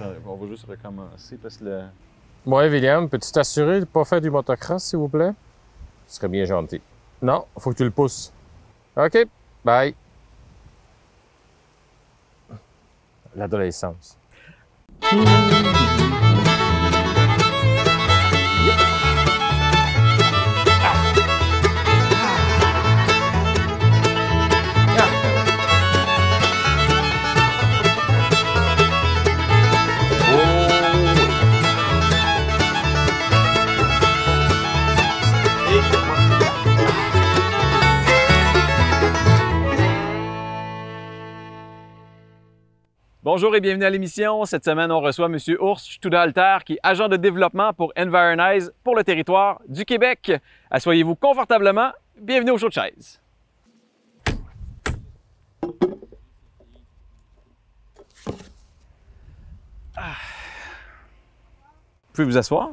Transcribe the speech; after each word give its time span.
Attends, 0.00 0.12
on 0.26 0.36
va 0.36 0.46
juste 0.46 0.64
recommencer 0.66 1.36
parce 1.36 1.56
que 1.56 1.64
le... 1.64 1.82
Ouais, 2.46 2.68
William, 2.68 3.08
peux-tu 3.08 3.32
t'assurer 3.32 3.76
de 3.76 3.80
ne 3.80 3.84
pas 3.84 4.04
faire 4.04 4.20
du 4.20 4.30
motocross, 4.30 4.84
s'il 4.84 4.98
vous 4.98 5.08
plaît? 5.08 5.32
Ce 6.06 6.16
serait 6.16 6.28
bien 6.28 6.44
gentil. 6.44 6.80
Non, 7.20 7.46
faut 7.58 7.72
que 7.72 7.76
tu 7.76 7.84
le 7.84 7.90
pousses. 7.90 8.32
OK, 8.96 9.26
bye. 9.64 9.94
L'adolescence. 13.34 14.16
Bonjour 43.40 43.54
et 43.54 43.60
bienvenue 43.60 43.84
à 43.84 43.90
l'émission. 43.90 44.44
Cette 44.46 44.64
semaine, 44.64 44.90
on 44.90 44.98
reçoit 44.98 45.26
M. 45.26 45.38
Urs 45.46 45.78
Studalter, 45.78 46.56
qui 46.66 46.72
est 46.72 46.80
agent 46.82 47.06
de 47.06 47.16
développement 47.16 47.72
pour 47.72 47.92
Environize 47.96 48.72
pour 48.82 48.96
le 48.96 49.04
territoire 49.04 49.60
du 49.68 49.84
Québec. 49.84 50.32
Assoyez-vous 50.72 51.14
confortablement. 51.14 51.92
Bienvenue 52.20 52.50
au 52.50 52.58
show 52.58 52.66
de 52.66 52.72
chaise. 52.72 53.20
Ah. 59.96 60.16
Vous 62.08 62.14
pouvez 62.14 62.24
vous 62.24 62.38
asseoir? 62.38 62.70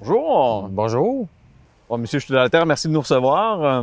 Bonjour. 0.00 0.68
Bonjour. 0.68 1.28
Bon, 1.88 1.98
Monsieur 1.98 2.18
Studalter, 2.18 2.64
merci 2.66 2.88
de 2.88 2.92
nous 2.92 3.02
recevoir. 3.02 3.62
Euh, 3.62 3.82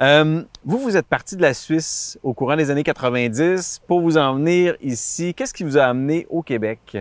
euh, 0.00 0.42
vous, 0.64 0.78
vous 0.78 0.96
êtes 0.96 1.06
parti 1.06 1.36
de 1.36 1.42
la 1.42 1.54
Suisse 1.54 2.18
au 2.22 2.32
courant 2.32 2.56
des 2.56 2.70
années 2.70 2.82
90 2.82 3.82
pour 3.86 4.00
vous 4.00 4.16
en 4.18 4.34
venir 4.34 4.76
ici. 4.80 5.34
Qu'est-ce 5.34 5.54
qui 5.54 5.64
vous 5.64 5.78
a 5.78 5.84
amené 5.84 6.26
au 6.30 6.42
Québec? 6.42 6.96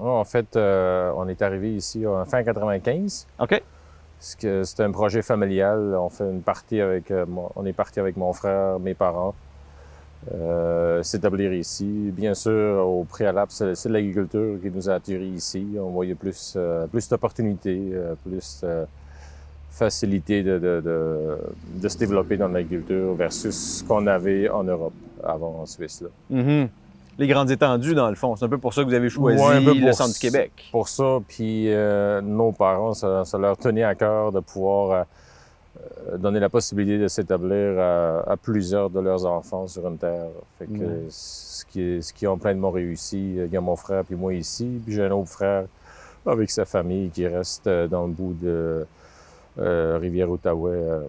Oh, 0.00 0.08
en 0.08 0.24
fait, 0.24 0.56
euh, 0.56 1.12
on 1.16 1.28
est 1.28 1.42
arrivé 1.42 1.74
ici 1.74 2.06
en 2.06 2.24
fin 2.24 2.42
95. 2.42 3.26
OK. 3.40 3.62
C'est 4.18 4.80
un 4.80 4.90
projet 4.92 5.20
familial. 5.22 5.94
On 5.98 6.08
fait 6.08 6.24
une 6.30 6.42
partie 6.42 6.80
avec, 6.80 7.10
euh, 7.10 7.26
mon- 7.26 7.50
on 7.56 7.66
est 7.66 7.72
parti 7.72 7.98
avec 8.00 8.16
mon 8.16 8.32
frère, 8.32 8.78
mes 8.78 8.94
parents, 8.94 9.34
euh, 10.32 11.02
s'établir 11.02 11.52
ici. 11.52 12.10
Bien 12.14 12.34
sûr, 12.34 12.86
au 12.86 13.02
préalable, 13.04 13.50
c'est 13.50 13.88
l'agriculture 13.88 14.58
qui 14.62 14.70
nous 14.70 14.88
a 14.88 14.94
attirés 14.94 15.26
ici. 15.26 15.66
On 15.78 15.90
voyait 15.90 16.14
plus, 16.14 16.54
euh, 16.56 16.86
plus 16.86 17.08
d'opportunités, 17.08 17.90
euh, 17.92 18.14
plus 18.24 18.64
facilité 19.72 20.42
de, 20.42 20.58
de, 20.58 20.80
de, 20.84 21.38
de 21.82 21.88
se 21.88 21.98
développer 21.98 22.36
dans 22.36 22.48
l'agriculture 22.48 23.14
versus 23.14 23.54
ce 23.78 23.84
qu'on 23.84 24.06
avait 24.06 24.48
en 24.48 24.62
Europe 24.64 24.92
avant 25.24 25.60
en 25.60 25.66
Suisse. 25.66 26.02
Là. 26.02 26.08
Mhm. 26.30 26.68
Les 27.18 27.26
grandes 27.26 27.50
étendues, 27.50 27.94
dans 27.94 28.08
le 28.08 28.14
fond. 28.14 28.36
C'est 28.36 28.44
un 28.44 28.48
peu 28.48 28.58
pour 28.58 28.72
ça 28.72 28.82
que 28.82 28.88
vous 28.88 28.94
avez 28.94 29.10
choisi 29.10 29.38
Ouais, 29.42 29.56
un 29.56 29.62
peu 29.64 29.74
le 29.74 29.80
pour 29.80 29.94
centre 29.94 30.14
du. 30.14 30.18
Québec. 30.18 30.68
pour 30.72 30.88
ça. 30.88 31.18
Puis 31.28 31.66
euh, 31.72 32.20
nos 32.22 32.52
parents, 32.52 32.94
ça, 32.94 33.24
ça 33.24 33.36
leur 33.38 33.56
tenait 33.58 33.82
à 33.84 33.94
cœur 33.94 34.32
de 34.32 34.40
pouvoir 34.40 34.90
euh, 34.90 35.02
euh, 36.12 36.16
donner 36.16 36.40
la 36.40 36.48
possibilité 36.48 36.98
de 36.98 37.08
s'établir 37.08 37.78
à, 37.78 38.20
à 38.32 38.36
plusieurs 38.38 38.88
de 38.88 39.00
leurs 39.00 39.26
enfants 39.26 39.66
sur 39.68 39.86
une 39.86 39.98
terre. 39.98 40.28
Fait 40.58 40.66
que 40.66 40.72
Ouais. 40.72 41.06
ce 41.10 41.64
qui 41.66 42.02
ce 42.02 42.12
qui 42.14 42.26
ont 42.26 42.38
pleinement 42.38 42.70
réussi. 42.70 43.34
Il 43.36 43.52
y 43.52 43.56
a 43.56 43.60
mon 43.60 43.76
frère 43.76 44.04
puis 44.04 44.16
moi 44.16 44.32
ici, 44.34 44.80
puis 44.84 44.94
j'ai 44.94 45.04
un 45.04 45.10
autre 45.12 45.28
frère 45.30 45.64
avec 46.26 46.50
sa 46.50 46.64
famille 46.64 47.10
qui 47.10 47.26
reste 47.26 47.68
dans 47.68 48.06
le 48.06 48.12
bout 48.12 48.34
de 48.40 48.86
Rivière-Outaouais, 49.58 50.70
euh, 50.74 51.00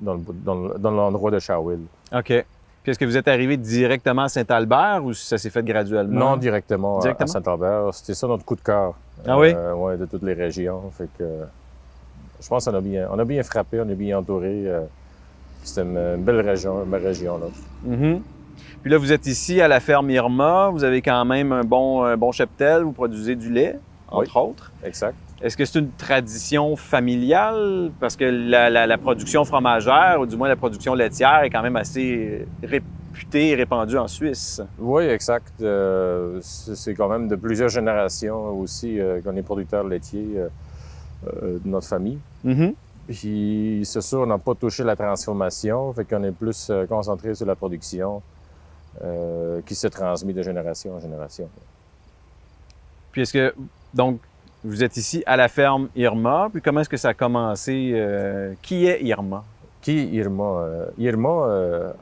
dans 0.00 0.16
dans 0.44 0.78
dans 0.78 0.90
l'endroit 0.90 1.30
de 1.30 1.38
Shawil. 1.38 1.80
OK. 2.14 2.24
Puis 2.82 2.90
est-ce 2.92 2.98
que 2.98 3.04
vous 3.04 3.16
êtes 3.16 3.26
arrivé 3.28 3.56
directement 3.56 4.22
à 4.22 4.28
Saint-Albert 4.28 5.04
ou 5.04 5.12
ça 5.12 5.38
s'est 5.38 5.50
fait 5.50 5.64
graduellement? 5.64 6.30
Non, 6.30 6.36
directement, 6.36 6.98
à- 6.98 7.02
Directement? 7.02 7.24
à 7.24 7.32
Saint-Albert. 7.32 7.94
C'était 7.94 8.14
ça 8.14 8.26
notre 8.28 8.44
coup 8.44 8.54
de 8.54 8.60
cœur. 8.60 8.94
Ah 9.26 9.36
oui? 9.38 9.52
Euh, 9.56 9.72
ouais, 9.74 9.96
de 9.96 10.06
toutes 10.06 10.22
les 10.22 10.34
régions. 10.34 10.82
Fait 10.96 11.08
que 11.18 11.24
euh, 11.24 11.44
je 12.40 12.46
pense 12.48 12.64
qu'on 12.66 12.74
a 12.74 12.80
bien, 12.80 13.08
on 13.10 13.18
a 13.18 13.24
bien 13.24 13.42
frappé, 13.42 13.80
on 13.80 13.88
est 13.88 13.94
bien 13.96 14.18
entouré. 14.18 14.62
euh, 14.68 14.82
C'était 15.64 15.82
une, 15.82 15.96
une 15.96 16.22
belle 16.22 16.40
région, 16.42 16.84
une 16.84 16.90
belle 16.90 17.04
région 17.06 17.38
là. 17.38 17.46
Mhm. 17.84 18.20
Puis 18.82 18.90
là, 18.92 18.98
vous 18.98 19.10
êtes 19.12 19.26
ici 19.26 19.60
à 19.60 19.66
la 19.66 19.80
ferme 19.80 20.08
Irma. 20.10 20.68
Vous 20.70 20.84
avez 20.84 21.02
quand 21.02 21.24
même 21.24 21.50
un 21.50 21.64
bon, 21.64 22.04
un 22.04 22.16
bon 22.16 22.30
cheptel. 22.30 22.82
Vous 22.84 22.92
produisez 22.92 23.34
du 23.34 23.50
lait, 23.52 23.76
entre 24.08 24.36
autres. 24.36 24.70
Exact. 24.84 25.16
Est-ce 25.42 25.56
que 25.56 25.64
c'est 25.66 25.78
une 25.78 25.90
tradition 25.92 26.76
familiale? 26.76 27.90
Parce 28.00 28.16
que 28.16 28.24
la, 28.24 28.70
la- 28.70 28.86
la 28.86 28.98
production 28.98 29.44
fromagère, 29.44 30.18
ou 30.20 30.26
du 30.26 30.34
moins 30.36 30.48
la 30.48 30.56
production 30.56 30.94
laitière, 30.94 31.42
est 31.42 31.50
quand 31.50 31.62
même 31.62 31.76
assez 31.76 32.46
réputée 32.62 33.48
et 33.50 33.54
répandue 33.54 33.98
en 33.98 34.08
Suisse. 34.08 34.62
Oui, 34.78 35.04
exact. 35.04 35.52
Euh, 35.60 36.38
c'est 36.42 36.94
quand 36.94 37.08
même 37.08 37.28
de 37.28 37.36
plusieurs 37.36 37.68
générations 37.68 38.58
aussi 38.58 38.98
euh, 38.98 39.20
qu'on 39.20 39.36
est 39.36 39.42
producteur 39.42 39.84
laitier 39.84 40.26
euh, 40.36 41.58
de 41.62 41.68
notre 41.68 41.86
famille. 41.86 42.18
Mhm. 42.42 42.72
Puis 43.08 43.82
c'est 43.84 44.00
sûr, 44.00 44.20
on 44.20 44.26
n'a 44.26 44.38
pas 44.38 44.54
touché 44.54 44.82
la 44.84 44.96
transformation, 44.96 45.92
fait 45.92 46.04
qu'on 46.04 46.24
est 46.24 46.32
plus 46.32 46.72
concentré 46.88 47.34
sur 47.34 47.46
la 47.46 47.54
production 47.54 48.20
qui 49.66 49.74
se 49.76 49.86
transmet 49.88 50.32
de 50.32 50.42
génération 50.42 50.96
en 50.96 51.00
génération. 51.00 51.48
Puis 53.12 53.22
est-ce 53.22 53.32
que, 53.32 53.54
donc, 53.94 54.18
vous 54.66 54.82
êtes 54.84 54.96
ici 54.96 55.22
à 55.26 55.36
la 55.36 55.48
ferme 55.48 55.88
Irma. 55.96 56.48
Puis 56.52 56.60
comment 56.62 56.80
est-ce 56.80 56.88
que 56.88 56.96
ça 56.96 57.10
a 57.10 57.14
commencé? 57.14 57.92
euh, 57.94 58.52
qui 58.62 58.86
est 58.86 59.02
Irma? 59.02 59.44
Qui 59.80 59.98
est 59.98 60.04
Irma? 60.06 60.44
Euh, 60.44 60.86
Irma, 60.98 61.28
euh, 61.46 61.92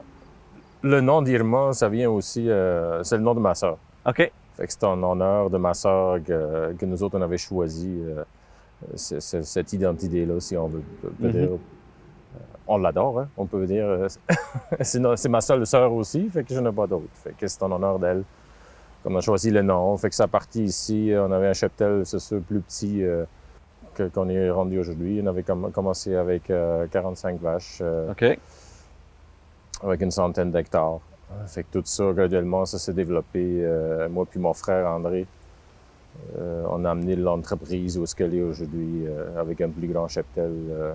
le 0.81 1.01
nom 1.01 1.21
d'Irma, 1.21 1.73
ça 1.73 1.89
vient 1.89 2.09
aussi, 2.09 2.49
euh, 2.49 3.03
c'est 3.03 3.17
le 3.17 3.23
nom 3.23 3.33
de 3.35 3.39
ma 3.39 3.53
sœur. 3.55 3.77
OK. 4.07 4.17
Fait 4.57 4.65
que 4.67 4.71
c'est 4.71 4.83
en 4.85 5.01
honneur 5.03 5.49
de 5.49 5.57
ma 5.57 5.73
sœur 5.73 6.19
que, 6.23 6.73
que 6.77 6.85
nous 6.85 7.03
autres, 7.03 7.17
on 7.17 7.21
avait 7.21 7.37
choisi 7.37 7.99
cette 8.95 9.73
identité-là, 9.73 10.39
si 10.39 10.55
on 10.57 10.67
veut 10.67 10.81
peut 11.01 11.11
Mhm. 11.19 11.31
dire. 11.31 11.49
On 12.67 12.77
l'adore, 12.77 13.19
hein, 13.19 13.27
on 13.37 13.45
peut 13.45 13.65
dire. 13.67 14.07
c'est 14.81 15.29
ma 15.29 15.41
seule 15.41 15.65
sœur 15.67 15.91
aussi, 15.93 16.29
fait 16.29 16.43
que 16.43 16.53
je 16.53 16.59
n'ai 16.59 16.71
pas 16.71 16.87
d'autre. 16.87 17.03
Fait 17.13 17.33
que 17.37 17.47
c'est 17.47 17.61
en 17.63 17.71
honneur 17.71 17.99
d'elle 17.99 18.23
qu'on 19.05 19.15
a 19.15 19.21
choisi 19.21 19.51
le 19.51 19.61
nom. 19.61 19.95
Fait 19.97 20.09
que 20.09 20.15
ça 20.15 20.27
partit 20.27 20.63
ici, 20.63 21.13
on 21.15 21.31
avait 21.31 21.47
un 21.47 21.53
cheptel, 21.53 22.05
c'est 22.05 22.19
sûr, 22.19 22.41
plus 22.41 22.59
petit 22.59 23.03
euh, 23.03 23.23
qu'on 24.13 24.27
est 24.29 24.49
rendu 24.49 24.79
aujourd'hui. 24.79 25.21
On 25.23 25.27
avait 25.27 25.43
comm- 25.43 25.71
commencé 25.71 26.15
avec 26.15 26.49
euh, 26.49 26.87
45 26.91 27.39
vaches. 27.39 27.79
euh, 27.81 28.11
OK. 28.11 28.37
avec 29.83 30.01
une 30.01 30.11
centaine 30.11 30.51
d'hectares. 30.51 30.99
Fait 31.47 31.63
que 31.63 31.67
tout 31.79 31.81
ça, 31.85 32.11
graduellement, 32.13 32.65
ça 32.65 32.77
s'est 32.79 32.93
développé. 32.93 33.41
Euh, 33.63 34.07
moi 34.09 34.25
puis 34.29 34.39
mon 34.39 34.53
frère 34.53 34.87
André, 34.87 35.25
euh, 36.39 36.63
on 36.69 36.85
a 36.85 36.91
amené 36.91 37.15
l'entreprise 37.15 37.97
où 37.97 38.03
est-ce 38.03 38.15
qu'elle 38.15 38.33
est 38.33 38.41
aujourd'hui, 38.41 39.05
euh, 39.07 39.39
avec 39.39 39.59
un 39.61 39.69
plus 39.69 39.87
grand 39.87 40.07
cheptel. 40.07 40.51
euh, 40.71 40.93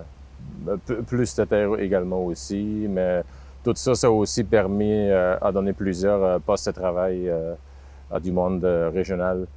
plus 1.07 1.35
de 1.35 1.43
terre 1.45 1.79
également 1.79 2.23
aussi, 2.25 2.87
mais 2.89 3.21
tout 3.63 3.73
ça, 3.75 3.93
ça 3.93 4.07
a 4.07 4.09
aussi 4.09 4.43
permis 4.43 5.09
euh, 5.09 5.37
à 5.39 5.51
donner 5.51 5.73
plusieurs 5.73 6.23
euh, 6.23 6.39
postes 6.39 6.65
de 6.67 6.71
travail 6.71 7.29
euh, 7.29 7.53
à 8.11 8.19
du 8.19 8.31
monde 8.31 8.63
euh, 8.65 8.89
régional. 8.89 9.47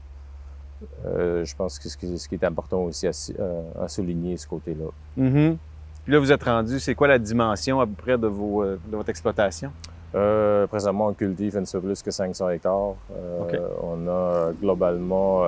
Euh, 1.07 1.45
je 1.45 1.57
pense 1.57 1.79
que 1.79 1.89
ce 1.89 1.97
qui, 1.97 2.19
ce 2.19 2.29
qui 2.29 2.35
est 2.35 2.45
important 2.45 2.83
aussi 2.83 3.07
à, 3.07 3.13
euh, 3.39 3.63
à 3.83 3.89
souligner, 3.89 4.37
ce 4.37 4.47
côté-là. 4.47 4.87
Mhm. 5.17 5.57
Puis 6.05 6.13
là, 6.13 6.19
vous 6.19 6.31
êtes 6.31 6.43
rendu, 6.43 6.79
c'est 6.81 6.95
quoi 6.95 7.09
la 7.09 7.19
dimension 7.19 7.81
à 7.81 7.87
peu 7.87 7.95
près 7.95 8.19
de, 8.19 8.27
vos, 8.27 8.63
de 8.65 8.79
votre 8.97 9.09
exploitation? 9.09 9.73
Euh, 10.15 10.67
présentement, 10.69 11.09
on 11.09 11.13
cultive 11.13 11.57
un 11.57 11.65
peu 11.65 11.81
plus 11.81 12.03
que 12.03 12.11
500 12.11 12.51
hectares. 12.51 12.95
Euh. 13.13 13.69
On 13.83 14.07
a 14.09 14.53
globalement 14.53 15.47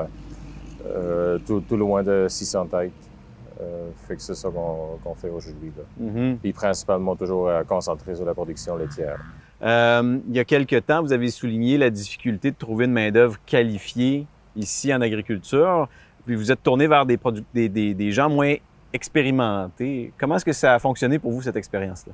euh, 0.87 1.39
tout, 1.47 1.61
tout 1.61 1.77
loin 1.77 2.03
de 2.03 2.27
600 2.29 2.67
têtes. 2.67 2.93
Fait 4.07 4.17
que 4.17 4.23
c'est 4.23 4.35
ça 4.35 4.51
qu'on 4.51 5.15
fait 5.15 5.31
aujourd'hui. 5.31 5.73
là. 5.77 5.85
Mhm. 5.99 6.39
Puis 6.39 6.53
principalement 6.53 7.17
toujours 7.17 7.49
concentré 7.69 8.15
sur 8.15 8.25
la 8.25 8.35
production 8.35 8.77
laitière. 8.77 9.21
Euh, 9.63 10.19
il 10.29 10.35
y 10.37 10.39
a 10.39 10.45
quelque 10.45 10.77
temps, 10.77 11.03
vous 11.03 11.13
avez 11.13 11.29
souligné 11.31 11.79
la 11.79 11.91
difficulté 11.91 12.51
de 12.51 12.57
trouver 12.57 12.85
une 12.85 12.93
main-d'œuvre 12.93 13.37
qualifiée 13.47 14.27
ici 14.55 14.93
en 14.95 15.01
agriculture. 15.01 15.89
Puis 16.27 16.35
vous 16.35 16.51
êtes 16.53 16.63
tourné 16.63 16.87
vers 16.87 17.07
des, 17.07 17.17
produ- 17.17 17.45
des, 17.55 17.69
des, 17.69 17.95
des 17.95 18.13
gens 18.13 18.29
moins 18.29 18.55
expérimentés. 18.93 20.13
Comment 20.19 20.37
est-ce 20.37 20.45
que 20.45 20.53
ça 20.53 20.75
a 20.75 20.79
fonctionné 20.79 21.19
pour 21.19 21.31
vous, 21.33 21.43
cette 21.43 21.57
expérience-là? 21.57 22.13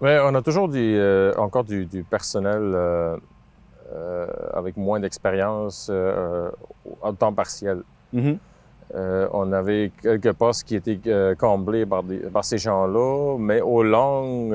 Oui, 0.00 0.10
on 0.22 0.34
a 0.34 0.42
toujours 0.42 0.68
du, 0.68 0.78
euh, 0.96 1.34
encore 1.36 1.64
du, 1.64 1.84
du 1.84 2.04
personnel 2.04 2.60
euh, 2.62 3.16
euh, 3.92 4.26
avec 4.54 4.76
moins 4.76 5.00
d'expérience 5.00 5.90
en 7.02 7.12
temps 7.14 7.32
partiel. 7.32 7.82
Mhm. 8.12 8.38
Euh, 8.94 9.28
on 9.32 9.52
avait 9.52 9.92
quelques 10.00 10.32
postes 10.32 10.66
qui 10.66 10.76
étaient 10.76 10.98
comblés 11.38 11.84
par, 11.84 12.02
des- 12.04 12.18
par 12.18 12.44
ces 12.44 12.58
gens-là, 12.58 13.36
mais 13.38 13.60
au 13.60 13.82
long, 13.82 14.50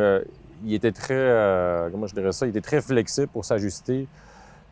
il 0.66 0.74
était 0.74 0.92
très, 0.92 1.14
euh, 1.16 1.90
comment 1.92 2.08
je 2.08 2.16
dirais 2.16 2.32
ça, 2.32 2.46
il 2.46 2.50
était 2.50 2.62
très 2.62 2.82
flexible 2.82 3.28
pour 3.28 3.46
s'ajuster 3.46 4.08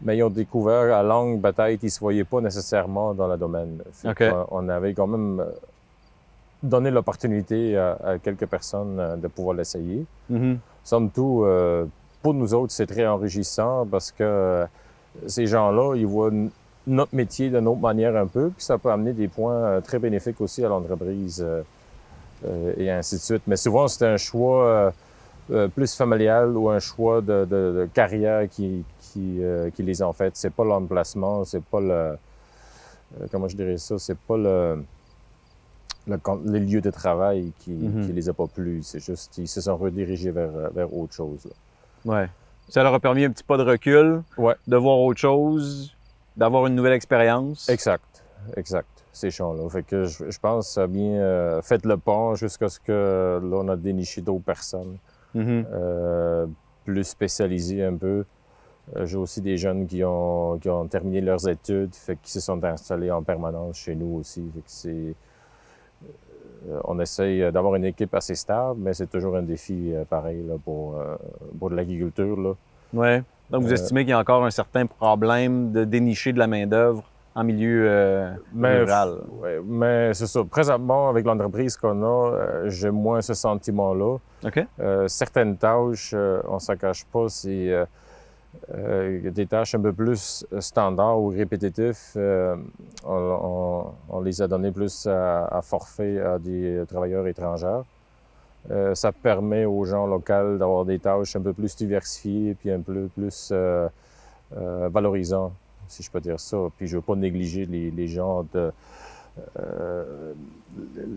mais 0.03 0.17
ils 0.17 0.23
ont 0.23 0.29
découvert 0.29 0.95
à 0.95 1.03
longue 1.03 1.39
bataille 1.39 1.77
qu'ils 1.77 1.87
ne 1.87 1.91
se 1.91 1.99
voyaient 1.99 2.23
pas 2.23 2.41
nécessairement 2.41 3.13
dans 3.13 3.27
le 3.27 3.37
domaine. 3.37 3.81
OK. 4.03 4.23
On, 4.49 4.65
on 4.65 4.69
avait 4.69 4.93
quand 4.93 5.07
même 5.07 5.39
euh, 5.39 5.45
donné 6.63 6.91
l'opportunité 6.91 7.77
à, 7.77 7.97
à 8.03 8.17
quelques 8.17 8.47
personnes 8.47 8.99
euh, 8.99 9.15
de 9.15 9.27
pouvoir 9.27 9.55
l'essayer. 9.55 10.05
Mhm. 10.29 10.57
Somme 10.83 11.09
toute, 11.11 11.43
euh, 11.45 11.85
pour 12.21 12.33
nous 12.33 12.53
autres, 12.53 12.71
c'est 12.73 12.87
très 12.87 13.05
enrichissant 13.05 13.85
parce 13.85 14.11
que 14.11 14.23
euh, 14.23 14.65
ces 15.27 15.45
gens-là, 15.45 15.95
ils 15.95 16.07
voient 16.07 16.31
notre 16.87 17.13
métier 17.15 17.49
d'une 17.49 17.67
autre 17.67 17.81
manière 17.81 18.15
un 18.15 18.25
peu, 18.25 18.49
puis 18.49 18.63
ça 18.63 18.77
peut 18.77 18.91
amener 18.91 19.13
des 19.13 19.27
points 19.27 19.53
euh, 19.53 19.81
très 19.81 19.99
bénéfiques 19.99 20.41
aussi 20.41 20.65
à 20.65 20.69
l'entreprise 20.69 21.43
euh, 21.45 21.61
euh, 22.47 22.73
et 22.77 22.89
ainsi 22.89 23.15
de 23.17 23.21
suite. 23.21 23.43
Mais 23.45 23.55
souvent, 23.55 23.87
c'est 23.87 24.05
un 24.07 24.17
choix 24.17 24.91
euh, 25.49 25.67
plus 25.67 25.93
familial 25.95 26.55
ou 26.55 26.69
un 26.69 26.79
choix 26.79 27.21
de, 27.21 27.45
de- 27.45 27.73
de 27.79 27.89
carrière 27.93 28.47
qui, 28.49 28.83
qui, 28.99 29.37
euh, 29.43 29.69
qui 29.71 29.83
les 29.83 30.01
en 30.03 30.13
fait. 30.13 30.35
C'est 30.35 30.53
pas 30.53 30.63
l'emplacement, 30.63 31.43
c'est 31.45 31.63
pas 31.63 31.79
le... 31.81 31.87
euh, 31.89 32.15
comment 33.31 33.47
je 33.47 33.55
dirais 33.57 33.77
ça? 33.77 33.97
C'est 33.97 34.17
pas 34.17 34.37
le... 34.37 34.83
le 36.07 36.17
les 36.45 36.59
lieux 36.59 36.81
de 36.81 36.91
travail 36.91 37.51
qui, 37.59 37.71
Mhm. 37.71 38.05
qui 38.05 38.13
les 38.13 38.29
a 38.29 38.33
pas 38.33 38.47
plu. 38.47 38.81
C'est 38.83 38.99
juste, 38.99 39.37
ils 39.37 39.47
se 39.47 39.61
sont 39.61 39.77
redirigés 39.77 40.31
vers, 40.31 40.51
vers 40.73 40.93
autre 40.93 41.13
chose. 41.13 41.45
là. 42.05 42.13
Ouais. 42.13 42.29
Ça 42.69 42.83
leur 42.83 42.93
a 42.93 42.99
permis 42.99 43.25
un 43.25 43.31
petit 43.31 43.43
pas 43.43 43.57
de 43.57 43.63
recul, 43.63 44.23
Ouais. 44.37 44.55
de 44.67 44.77
voir 44.77 44.99
autre 44.99 45.19
chose, 45.19 45.93
d'avoir 46.37 46.65
une 46.67 46.75
nouvelle 46.75 46.93
expérience. 46.93 47.67
Exact, 47.69 48.23
exact. 48.55 48.87
Ces 49.13 49.29
champs-là. 49.29 49.67
Fait 49.69 49.83
que 49.83 50.05
je, 50.05 50.29
je 50.31 50.39
pense 50.39 50.67
que 50.67 50.73
ça 50.75 50.83
a 50.83 50.87
bien 50.87 51.15
euh, 51.19 51.61
fait 51.61 51.83
le 51.85 51.97
pont 51.97 52.33
jusqu'à 52.35 52.69
ce 52.69 52.79
que 52.79 53.41
là, 53.43 53.57
on 53.57 53.67
a 53.67 53.75
déniché 53.75 54.21
d'autres 54.21 54.45
personnes 54.45 54.95
Mhm. 55.33 55.65
euh, 55.71 56.45
plus 56.85 57.03
spécialisées 57.03 57.83
un 57.83 57.95
peu. 57.95 58.25
Euh, 58.95 59.05
J'ai 59.05 59.17
aussi 59.17 59.41
des 59.41 59.57
jeunes 59.57 59.85
qui 59.87 60.03
ont, 60.03 60.57
qui 60.59 60.69
ont 60.69 60.87
terminé 60.87 61.21
leurs 61.21 61.47
études, 61.47 61.93
fait 61.95 62.17
qui 62.21 62.31
se 62.31 62.39
sont 62.39 62.61
installés 62.63 63.11
en 63.11 63.21
permanence 63.23 63.77
chez 63.77 63.95
nous 63.95 64.17
aussi. 64.19 64.43
Fait 64.53 64.59
que 64.59 64.65
c'est, 64.65 65.13
euh, 66.69 66.79
on 66.85 66.99
essaye 66.99 67.51
d'avoir 67.51 67.75
une 67.75 67.85
équipe 67.85 68.13
assez 68.15 68.35
stable, 68.35 68.79
mais 68.81 68.93
c'est 68.93 69.07
toujours 69.09 69.35
un 69.35 69.43
défi 69.43 69.93
euh, 69.93 70.03
pareil 70.05 70.43
là, 70.47 70.55
pour, 70.63 71.01
pour 71.59 71.69
de 71.69 71.75
l'agriculture. 71.75 72.39
Là. 72.39 72.53
Ouais. 72.93 73.23
Donc, 73.49 73.63
vous 73.63 73.73
estimez 73.73 74.01
qu'il 74.01 74.11
y 74.11 74.13
a 74.13 74.19
encore 74.19 74.45
un 74.45 74.51
certain 74.51 74.85
problème 74.85 75.71
de 75.71 75.83
dénicher 75.83 76.31
de 76.33 76.39
la 76.39 76.47
main-d'œuvre 76.47 77.03
en 77.33 77.43
milieu 77.45 77.85
euh, 77.87 78.31
Mais, 78.53 78.79
rural. 78.79 79.19
ouais, 79.41 79.59
mais 79.65 80.13
c'est 80.13 80.27
ça. 80.27 80.43
Présentement, 80.43 81.09
avec 81.09 81.25
l'entreprise 81.25 81.77
qu'on 81.77 82.03
a, 82.03 82.31
euh, 82.31 82.69
j'ai 82.69 82.91
moins 82.91 83.21
ce 83.21 83.33
sentiment-là. 83.33 84.17
Euh, 84.79 85.07
certaines 85.07 85.55
tâches, 85.57 86.13
on 86.47 86.59
s'en 86.59 86.75
cache 86.75 87.05
pas, 87.05 87.29
c'est 87.29 87.73
des 88.69 89.45
tâches 89.45 89.75
un 89.75 89.79
peu 89.81 89.93
plus 89.93 90.45
standards 90.59 91.19
ou 91.21 91.27
répétitives. 91.29 91.97
on, 92.17 92.59
on- 93.05 93.85
on 94.09 94.19
les 94.21 94.41
a 94.41 94.47
données 94.47 94.71
plus 94.71 95.07
à, 95.07 95.45
à 95.45 95.61
forfait 95.61 96.19
à 96.19 96.37
des 96.37 96.83
travailleurs 96.87 97.25
étrangers. 97.27 97.81
Ça 98.93 99.11
permet 99.13 99.63
aux 99.65 99.85
gens 99.85 100.05
locaux 100.05 100.57
d'avoir 100.57 100.83
des 100.85 100.99
tâches 100.99 101.35
un 101.37 101.41
peu 101.41 101.53
plus 101.53 101.75
diversifiées 101.77 102.55
puis 102.55 102.71
un 102.71 102.81
peu 102.81 103.07
plus 103.15 103.53
valorisants, 104.51 105.53
si 105.91 106.01
je 106.03 106.09
peux 106.11 106.19
dire 106.21 106.39
ça. 106.39 106.57
Puis 106.77 106.87
je 106.87 106.95
veux 106.95 107.01
pas 107.01 107.15
négliger 107.15 107.65
les, 107.65 107.91
les 107.91 108.07
gens 108.07 108.45
de 108.53 108.71
euh, 109.59 110.33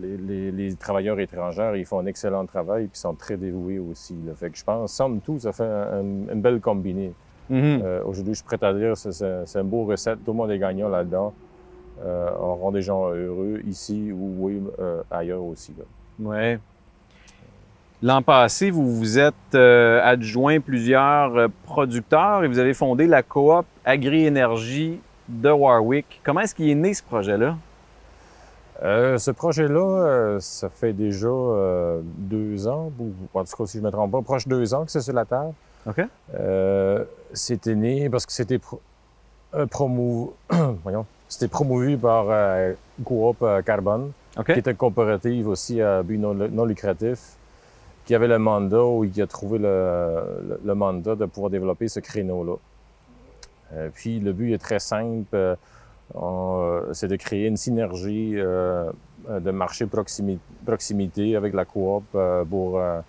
les, 0.01 0.17
les- 0.17 0.51
les 0.51 0.75
travailleurs 0.75 1.19
étrangers, 1.19 1.73
ils 1.75 1.85
font 1.85 1.99
un 1.99 2.05
excellent 2.05 2.45
travail 2.45 2.87
puis 2.87 2.97
sont 2.99 3.13
très 3.13 3.37
dévoués 3.37 3.79
aussi. 3.79 4.15
Là. 4.25 4.33
Fait 4.35 4.49
que 4.49 4.57
je 4.57 4.63
pense, 4.63 4.93
somme 4.93 5.19
tout, 5.19 5.39
ça 5.39 5.51
fait 5.51 5.63
un- 5.63 5.99
un- 5.99 6.33
une 6.33 6.41
belle 6.41 6.61
combinée. 6.61 7.13
Mhm. 7.49 7.81
Euh, 7.83 8.03
Aujourd'hui, 8.05 8.33
je 8.33 8.39
suis 8.39 8.45
prêt 8.45 8.57
à 8.65 8.73
dire, 8.73 8.95
c'est- 8.97 9.11
c'est 9.45 9.59
une 9.59 9.67
beau 9.69 9.83
recette. 9.85 10.23
Tout 10.23 10.31
le 10.31 10.37
monde 10.37 10.51
est 10.51 10.59
gagnant 10.59 10.89
là-dedans. 10.89 11.33
Euh, 12.03 12.29
on 12.39 12.55
rend 12.55 12.71
des 12.71 12.81
gens 12.81 13.09
heureux 13.09 13.61
ici 13.67 14.11
ou 14.11 14.35
oui, 14.39 14.61
euh, 14.79 15.01
ailleurs 15.11 15.43
aussi. 15.43 15.73
Là. 15.77 15.83
Ouais. 16.27 16.59
L'an 18.05 18.21
passé, 18.21 18.69
vous 18.69 18.95
vous 18.95 19.17
êtes 19.17 19.33
euh, 19.55 19.99
adjoint 20.03 20.59
plusieurs 20.59 21.35
euh, 21.35 21.47
producteurs 21.63 22.43
et 22.43 22.47
vous 22.47 22.59
avez 22.59 22.75
fondé 22.75 23.07
la 23.07 23.23
coop 23.23 23.65
Agri-Énergie 23.83 24.99
de 25.27 25.49
Warwick. 25.49 26.21
Comment 26.23 26.41
est-ce 26.41 26.53
qu'il 26.53 26.69
est 26.69 26.75
né 26.75 26.93
ce 26.93 27.01
projet-là? 27.01 27.57
Euh, 28.83 29.17
ce 29.17 29.31
projet-là, 29.31 29.79
euh, 29.79 30.39
ça 30.39 30.69
fait 30.69 30.93
déjà 30.93 31.29
euh, 31.29 32.01
deux 32.03 32.67
ans, 32.67 32.91
ou 32.99 33.11
en 33.33 33.43
tout 33.43 33.57
cas, 33.57 33.65
si 33.65 33.77
je 33.77 33.81
ne 33.81 33.87
me 33.87 33.91
trompe 33.91 34.11
pas, 34.11 34.21
proche 34.21 34.47
de 34.47 34.55
deux 34.55 34.71
ans 34.75 34.85
que 34.85 34.91
c'est 34.91 35.01
sur 35.01 35.15
la 35.15 35.25
Terre. 35.25 35.49
OK. 35.87 36.05
C'était 37.33 37.73
né 37.73 38.07
parce 38.11 38.27
que 38.27 38.33
c'était 38.33 38.59
pro- 38.59 38.81
promou... 39.71 40.33
Voyons. 40.83 41.07
C'était 41.27 41.47
promouvu 41.47 41.97
par 41.97 42.27
Coop 43.03 43.43
Carbone, 43.65 44.11
OK. 44.37 44.53
qui 44.53 44.59
était 44.59 44.69
une 44.69 44.77
coopérative 44.77 45.47
aussi 45.47 45.81
à 45.81 46.03
but 46.03 46.19
non, 46.19 46.35
non 46.35 46.65
lucratif, 46.65 47.17
qui 48.05 48.13
avait 48.15 48.27
le 48.27 48.37
mandat 48.39 48.83
ou 48.83 49.07
qui 49.09 49.21
a 49.21 49.27
trouvé 49.27 49.57
le, 49.57 50.21
le- 50.49 50.59
le 50.63 50.75
mandat 50.75 51.15
de 51.15 51.25
pouvoir 51.25 51.49
développer 51.49 51.87
ce 51.87 51.99
créneau-là. 51.99 52.55
Euh, 53.73 53.89
puis 53.93 54.19
le 54.19 54.31
but 54.31 54.53
est 54.53 54.57
très 54.59 54.79
simple, 54.79 55.25
euh, 55.33 55.55
euh, 56.15 56.81
c'est 56.93 57.07
de 57.07 57.15
créer 57.15 57.47
une 57.47 57.57
synergie 57.57 58.33
euh, 58.35 58.91
de 59.27 59.49
marché 59.51 59.85
proximi- 59.85 60.37
proximité 60.65 61.35
avec 61.35 61.53
la 61.55 61.65
coop 61.65 62.03
euh, 62.13 62.45
pour 62.45 62.79
euh, 62.79 63.01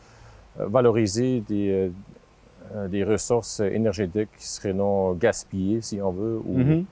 valoriser 0.59 1.41
des, 1.47 1.93
des 2.89 3.05
ressources 3.05 3.61
énergétiques 3.61 4.31
qui 4.39 4.47
seraient 4.47 4.73
non 4.73 5.13
gaspillées, 5.13 5.83
si 5.83 6.01
on 6.01 6.11
veut, 6.11 6.41
ou, 6.47 6.57
Mhm. 6.59 6.85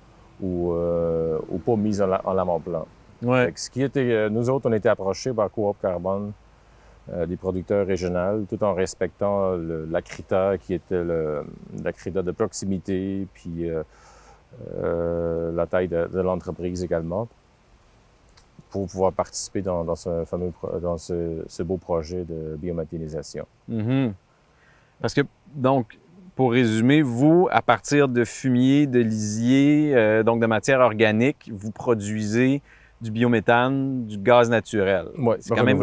ou, 0.42 0.72
euh, 0.74 1.38
ou 1.50 1.56
pas 1.58 1.76
mises 1.76 2.02
en, 2.02 2.10
en 2.22 2.32
l'avant-plan. 2.34 2.86
Ouais. 3.22 3.50
Ce 3.56 3.70
qui 3.70 3.82
était, 3.82 4.28
nous 4.28 4.50
autres, 4.50 4.68
on 4.68 4.72
était 4.74 4.90
approchés 4.90 5.32
par 5.32 5.50
Coop 5.50 5.76
Carbone, 5.80 6.32
des 7.26 7.36
producteurs 7.36 7.86
régionaux, 7.86 8.44
tout 8.48 8.62
en 8.64 8.72
respectant 8.74 9.52
le- 9.56 9.86
la 9.90 10.00
critère 10.02 10.58
qui 10.58 10.72
était 10.74 11.02
le, 11.04 11.44
la 11.82 11.92
critère 11.92 12.22
de 12.24 12.30
proximité, 12.32 13.26
puis 13.34 13.68
euh, 13.68 13.82
euh, 14.82 15.52
la 15.52 15.66
taille 15.66 15.88
de, 15.88 16.06
de 16.06 16.20
l'entreprise 16.20 16.82
également, 16.82 17.28
pour 18.70 18.86
pouvoir 18.88 19.12
participer 19.12 19.62
dans, 19.62 19.84
dans 19.84 19.94
ce 19.96 20.24
fameux, 20.24 20.50
pro- 20.50 20.78
dans 20.80 20.98
ce, 20.98 21.42
ce 21.46 21.62
beau 21.62 21.76
projet 21.76 22.24
de 22.24 22.56
biométhanisation. 22.56 23.46
Mhm. 23.68 24.14
Parce 25.00 25.14
que, 25.14 25.20
donc, 25.54 25.98
pour 26.36 26.52
résumer, 26.52 27.02
vous, 27.02 27.48
à 27.52 27.62
partir 27.62 28.08
de 28.08 28.24
fumier, 28.24 28.86
de 28.86 28.98
lisier, 29.00 29.92
euh, 29.94 30.22
donc 30.22 30.40
de 30.40 30.46
matière 30.46 30.80
organique, 30.80 31.50
vous 31.55 31.70
produisez 31.70 32.62
du 33.00 33.10
biométhane, 33.10 34.06
du 34.06 34.19
gaz 34.19 34.48
naturel. 34.48 35.06
Oui, 35.19 35.36
C'est 35.40 35.55
quand 35.55 35.62
même 35.64 35.79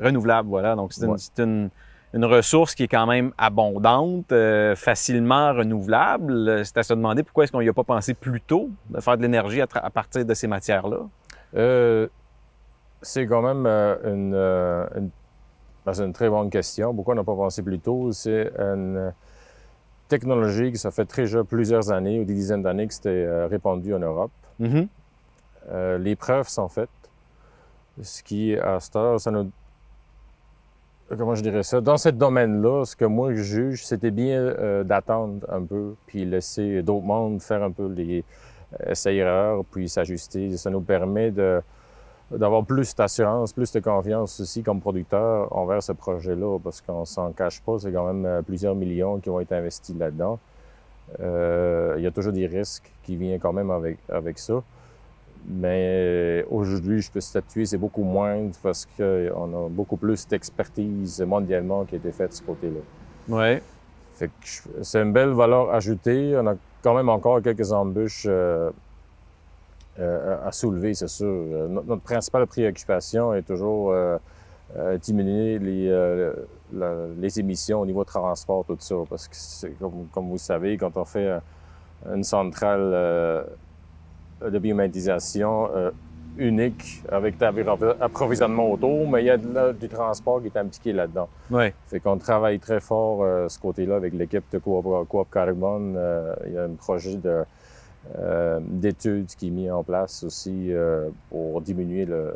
renouvelable. 0.00 0.48
voilà. 0.48 0.74
Donc, 0.76 0.92
c'est 0.92 1.04
une, 1.04 1.10
Ouais. 1.12 1.18
une, 1.38 1.70
une 2.12 2.24
ressource 2.24 2.74
qui 2.74 2.84
est 2.84 2.88
quand 2.88 3.06
même 3.06 3.32
abondante, 3.38 4.30
euh, 4.32 4.76
facilement 4.76 5.52
renouvelable. 5.52 6.64
C'est 6.64 6.78
à 6.78 6.82
se 6.82 6.94
demander 6.94 7.22
pourquoi 7.22 7.44
est-ce 7.44 7.52
qu'on 7.52 7.60
n'y 7.62 7.68
a 7.68 7.72
pas 7.72 7.84
pensé 7.84 8.14
plus 8.14 8.40
tôt 8.40 8.70
de 8.90 9.00
faire 9.00 9.16
de 9.16 9.22
l'énergie 9.22 9.60
à, 9.60 9.66
partir 9.66 10.24
de 10.24 10.34
ces 10.34 10.46
matières-là. 10.46 10.98
Euh, 11.56 12.08
c'est 13.02 13.26
quand 13.26 13.42
même 13.42 13.66
euh, 13.66 13.96
une, 14.04 14.32
euh, 14.34 14.86
une, 14.96 15.10
ben, 15.84 15.92
une 16.04 16.12
très 16.12 16.30
bonne 16.30 16.50
question. 16.50 16.94
Pourquoi 16.94 17.14
on 17.14 17.16
n'a 17.16 17.24
pas 17.24 17.34
pensé 17.34 17.62
plus 17.62 17.78
tôt? 17.80 18.12
C'est 18.12 18.52
une 18.58 19.12
technologie 20.08 20.70
qui 20.72 20.78
ça 20.78 20.90
fait 20.90 21.12
déjà 21.16 21.42
plusieurs 21.44 21.90
années 21.90 22.20
ou 22.20 22.24
des 22.24 22.34
dizaines 22.34 22.62
d'années 22.62 22.86
que 22.86 22.94
c'était 22.94 23.46
répandu 23.46 23.94
en 23.94 23.98
Europe. 23.98 24.30
Mhm. 24.58 24.88
Euh, 25.70 25.98
les 25.98 26.14
preuves 26.16 26.48
sont 26.48 26.68
faites. 26.68 26.88
Ce 28.02 28.22
qui, 28.22 28.54
à 28.56 28.80
cette 28.80 28.96
heure, 28.96 29.20
ça 29.20 29.30
nous... 29.30 29.50
Comment 31.08 31.34
je 31.34 31.42
dirais 31.42 31.62
ça? 31.62 31.82
Dans 31.82 31.98
ce 31.98 32.08
domaine-là, 32.08 32.86
ce 32.86 32.96
que 32.96 33.04
moi 33.04 33.34
je 33.34 33.42
juge, 33.42 33.84
c'était 33.84 34.10
bien 34.10 34.38
euh, 34.38 34.84
d'attendre 34.84 35.46
un 35.50 35.62
peu, 35.62 35.94
puis 36.06 36.24
laisser 36.24 36.82
d'autres 36.82 37.04
mondes 37.04 37.42
faire 37.42 37.62
un 37.62 37.70
peu 37.70 37.92
les 37.92 38.24
essais-erreurs, 38.86 39.64
puis 39.70 39.88
s'ajuster. 39.88 40.56
Ça 40.56 40.70
nous 40.70 40.80
permet 40.80 41.30
de 41.30 41.60
d'avoir 42.30 42.64
plus 42.64 42.94
d'assurance, 42.94 43.52
plus 43.52 43.70
de 43.70 43.80
confiance 43.80 44.40
aussi 44.40 44.62
comme 44.62 44.80
producteur 44.80 45.54
envers 45.54 45.82
ce 45.82 45.92
projet-là, 45.92 46.58
parce 46.58 46.80
qu'on 46.80 47.04
s'en 47.04 47.32
cache 47.32 47.60
pas, 47.60 47.78
c'est 47.78 47.92
quand 47.92 48.06
même 48.06 48.24
euh, 48.24 48.42
plusieurs 48.42 48.74
millions 48.74 49.18
qui 49.18 49.28
vont 49.28 49.40
être 49.40 49.52
investis 49.52 49.94
là-dedans. 49.94 50.38
Euh, 51.20 51.94
il 51.98 52.02
y 52.02 52.06
a 52.06 52.10
toujours 52.10 52.32
des 52.32 52.46
risques 52.46 52.90
qui 53.02 53.16
viennent 53.16 53.38
quand 53.38 53.52
même 53.52 53.70
avec, 53.70 53.98
avec 54.08 54.38
ça. 54.38 54.62
Mais 55.46 56.44
aujourd'hui, 56.50 57.00
je 57.02 57.10
peux 57.10 57.20
statuer, 57.20 57.66
c'est 57.66 57.76
beaucoup 57.76 58.02
moindre 58.02 58.54
parce 58.62 58.86
qu'on 58.96 59.66
a 59.66 59.68
beaucoup 59.68 59.96
plus 59.96 60.26
d'expertise 60.26 61.20
mondialement 61.20 61.84
qui 61.84 61.96
a 61.96 61.98
été 61.98 62.10
faite 62.12 62.30
de 62.30 62.34
ce 62.36 62.42
côté-là. 62.42 62.80
Ouais. 63.28 63.62
Fait 64.14 64.28
que 64.28 64.32
c'est 64.82 65.02
une 65.02 65.12
belle 65.12 65.30
valeur 65.32 65.70
ajoutée. 65.74 66.34
On 66.38 66.46
a 66.46 66.54
quand 66.82 66.94
même 66.94 67.08
encore 67.10 67.42
quelques 67.42 67.72
embûches 67.72 68.26
euh, 68.26 68.70
euh, 69.98 70.48
à 70.48 70.52
soulever, 70.52 70.94
c'est 70.94 71.08
sûr. 71.08 71.26
Euh, 71.26 71.68
Notre, 71.68 71.86
notre 71.88 72.02
principale 72.02 72.46
préoccupation 72.46 73.34
est 73.34 73.42
toujours 73.42 73.92
euh, 73.92 74.16
euh, 74.76 74.96
diminuer 74.98 75.58
les, 75.58 75.88
euh, 75.90 76.32
la- 76.72 77.06
les 77.18 77.38
émissions 77.38 77.80
au 77.80 77.86
niveau 77.86 78.04
transport, 78.04 78.64
tout 78.66 78.76
ça. 78.78 78.94
Parce 79.10 79.28
que, 79.28 79.66
comme, 79.78 80.06
comme 80.12 80.28
vous 80.30 80.38
savez, 80.38 80.76
quand 80.78 80.96
on 80.96 81.04
fait 81.04 81.28
un, 81.28 81.42
une 82.14 82.24
centrale 82.24 82.80
euh, 82.94 83.44
de 84.40 84.58
biométhanisation 84.58 85.68
euh, 85.74 85.90
unique 86.36 87.02
avec 87.10 87.34
approvisionnement 88.00 88.70
autour, 88.70 89.08
mais 89.08 89.22
il 89.22 89.26
y 89.26 89.30
a 89.30 89.36
du 89.72 89.88
transport 89.88 90.40
qui 90.40 90.48
est 90.48 90.56
impliqué 90.56 90.92
là-dedans. 90.92 91.28
Ouais. 91.50 91.74
Fait 91.86 92.00
qu'on 92.00 92.18
travaille 92.18 92.58
très 92.58 92.80
fort 92.80 93.22
euh, 93.22 93.48
ce 93.48 93.58
côté-là 93.58 93.96
avec 93.96 94.12
l'équipe 94.14 94.44
de 94.52 94.58
Coop, 94.58 95.08
Coop 95.08 95.30
Carbone. 95.30 95.94
Euh, 95.96 96.34
il 96.46 96.52
y 96.52 96.58
a 96.58 96.64
un 96.64 96.74
projet 96.74 97.16
de 97.16 97.44
euh, 98.18 98.60
d'études 98.62 99.28
qui 99.28 99.48
est 99.48 99.50
mis 99.50 99.70
en 99.70 99.82
place 99.82 100.24
aussi 100.24 100.72
euh, 100.72 101.08
pour 101.30 101.60
diminuer 101.62 102.04
le, 102.04 102.34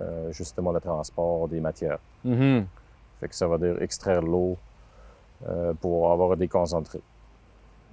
euh, 0.00 0.32
justement 0.32 0.72
le 0.72 0.80
transport 0.80 1.46
des 1.48 1.60
matières. 1.60 1.98
Mhm. 2.24 2.66
Fait 3.20 3.28
que 3.28 3.34
ça 3.34 3.46
va 3.46 3.58
dire 3.58 3.80
extraire 3.80 4.22
l'eau 4.22 4.56
euh, 5.48 5.72
pour 5.80 6.10
avoir 6.10 6.36
des 6.36 6.48
concentrés. 6.48 7.00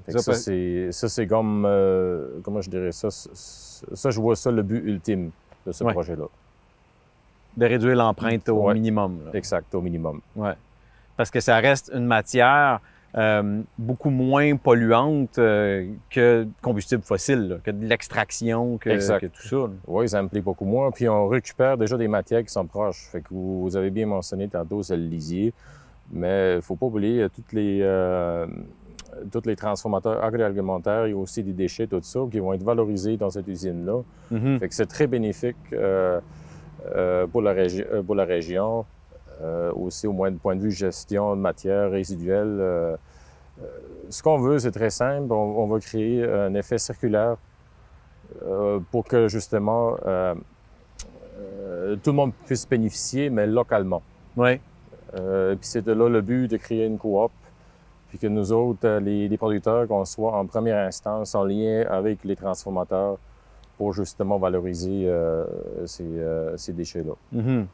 Ça 0.08 1.10
c'est 1.10 1.28
comme 1.28 1.66
euh, 1.66 2.40
comment 2.44 2.62
je 2.62 2.70
dirais 2.70 2.92
ça? 2.92 3.10
Ça 3.10 4.10
je 4.12 4.20
vois 4.20 4.36
ça 4.36 4.52
le 4.52 4.62
but 4.64 4.84
ultime 4.86 5.32
de 5.66 5.72
ce 5.72 5.84
Ouais. 5.84 5.94
projet-là. 5.94 6.26
De 7.58 7.66
réduire 7.66 7.96
l'empreinte 7.96 8.48
au 8.50 8.66
Ouais. 8.68 8.74
minimum. 8.74 9.20
là. 9.26 9.32
Exact 9.34 9.74
au 9.74 9.82
minimum. 9.82 10.22
Ouais. 10.36 10.54
Parce 11.18 11.32
que 11.32 11.40
ça 11.40 11.56
reste 11.58 11.90
une 11.94 12.06
matière 12.06 12.80
euh, 13.18 13.62
beaucoup 13.78 14.10
moins 14.10 14.58
polluante 14.58 15.38
euh, 15.40 15.90
que 16.10 16.46
combustible 16.62 17.02
fossile, 17.02 17.48
là, 17.48 17.56
que 17.64 17.72
de 17.72 17.86
l'extraction, 17.86 18.78
que, 18.78 18.90
que 19.20 19.28
tout 19.28 19.42
ça. 19.48 19.56
là. 19.56 19.70
Oui, 19.88 20.10
ça 20.10 20.20
implique 20.20 20.44
beaucoup 20.44 20.66
moins. 20.66 20.92
Puis 20.92 21.08
on 21.08 21.30
récupère 21.30 21.78
déjà 21.78 21.98
des 21.98 22.10
matières 22.10 22.44
qui 22.44 22.50
sont 22.52 22.66
proches. 22.66 23.08
Fait 23.14 23.22
que 23.22 23.30
vous, 23.32 23.62
vous 23.62 23.78
avez 23.78 23.90
bien 23.90 24.06
mentionné 24.06 24.50
tantôt, 24.50 24.84
c'est 24.84 24.98
le 24.98 25.04
lisier. 25.08 25.54
Mais 26.12 26.58
il 26.58 26.62
faut 26.62 26.76
pas 26.76 26.88
oublier 26.88 27.28
toutes 27.34 27.54
les 27.54 27.80
euh, 27.84 28.46
tous 29.32 29.44
les 29.46 29.56
transformateurs 29.56 30.24
agroalimentaires, 30.24 31.08
il 31.08 31.12
y 31.12 31.14
a 31.14 31.18
aussi 31.18 31.42
des 31.44 31.54
déchets, 31.54 31.88
tout 31.88 32.00
ça, 32.02 32.20
qui 32.32 32.40
vont 32.40 32.54
être 32.54 32.64
valorisés 32.64 33.18
dans 33.18 33.30
cette 33.30 33.48
usine-là. 33.48 34.02
Mhm. 34.32 34.60
Fait 34.60 34.68
que 34.70 34.76
c'est 34.76 34.86
très 34.88 35.08
bénéfique 35.08 35.56
euh, 35.74 36.20
euh, 36.96 37.26
pour, 37.28 37.42
la 37.42 37.54
régi- 37.54 37.86
euh, 37.92 38.04
pour 38.04 38.16
la 38.16 38.26
région, 38.26 38.86
euh, 39.42 39.72
aussi 39.74 40.08
au 40.08 40.14
moins 40.14 40.32
du 40.32 40.38
point 40.38 40.56
de 40.56 40.62
vue 40.62 40.72
gestion 40.72 41.36
de 41.36 41.42
matières 41.42 41.90
résiduelles. 41.92 42.58
euh, 42.60 42.96
euh, 43.62 43.66
ce 44.10 44.22
qu'on 44.22 44.38
veut, 44.38 44.60
c'est 44.60 44.72
très 44.72 44.90
simple. 44.90 45.32
On, 45.32 45.64
on 45.64 45.68
va 45.68 45.80
créer 45.80 46.24
un 46.24 46.54
effet 46.56 46.78
circulaire 46.78 47.38
euh, 48.44 48.80
pour 48.92 49.04
que 49.06 49.28
justement 49.28 49.96
euh, 50.06 50.36
euh, 51.40 51.96
tout 52.02 52.12
le 52.12 52.16
monde 52.16 52.32
puisse 52.46 52.68
bénéficier, 52.68 53.30
mais 53.30 53.48
localement. 53.48 54.02
Euh, 55.18 55.56
puis 55.56 55.68
c'est 55.68 55.84
de 55.86 55.94
là 55.94 56.10
le 56.10 56.22
but 56.22 56.50
de 56.50 56.58
créer 56.58 56.86
une 56.86 56.98
coop, 56.98 57.32
puis 58.18 58.28
que 58.28 58.32
nous 58.34 58.52
autres, 58.52 58.80
euh, 58.86 59.00
les, 59.00 59.28
les 59.28 59.38
producteurs, 59.38 59.88
qu'on 59.88 60.06
soit 60.06 60.32
en 60.38 60.46
première 60.46 60.88
instance 60.88 61.36
en 61.36 61.44
lien 61.44 61.84
avec 61.90 62.24
les 62.24 62.36
transformateurs 62.36 63.18
pour 63.78 63.94
justement 63.94 64.38
valoriser 64.38 65.04
euh, 65.06 65.44
ces, 65.86 66.04
euh, 66.06 66.56
ces 66.58 66.72
déchets-là. 66.74 67.14
Mhm. 67.32 67.68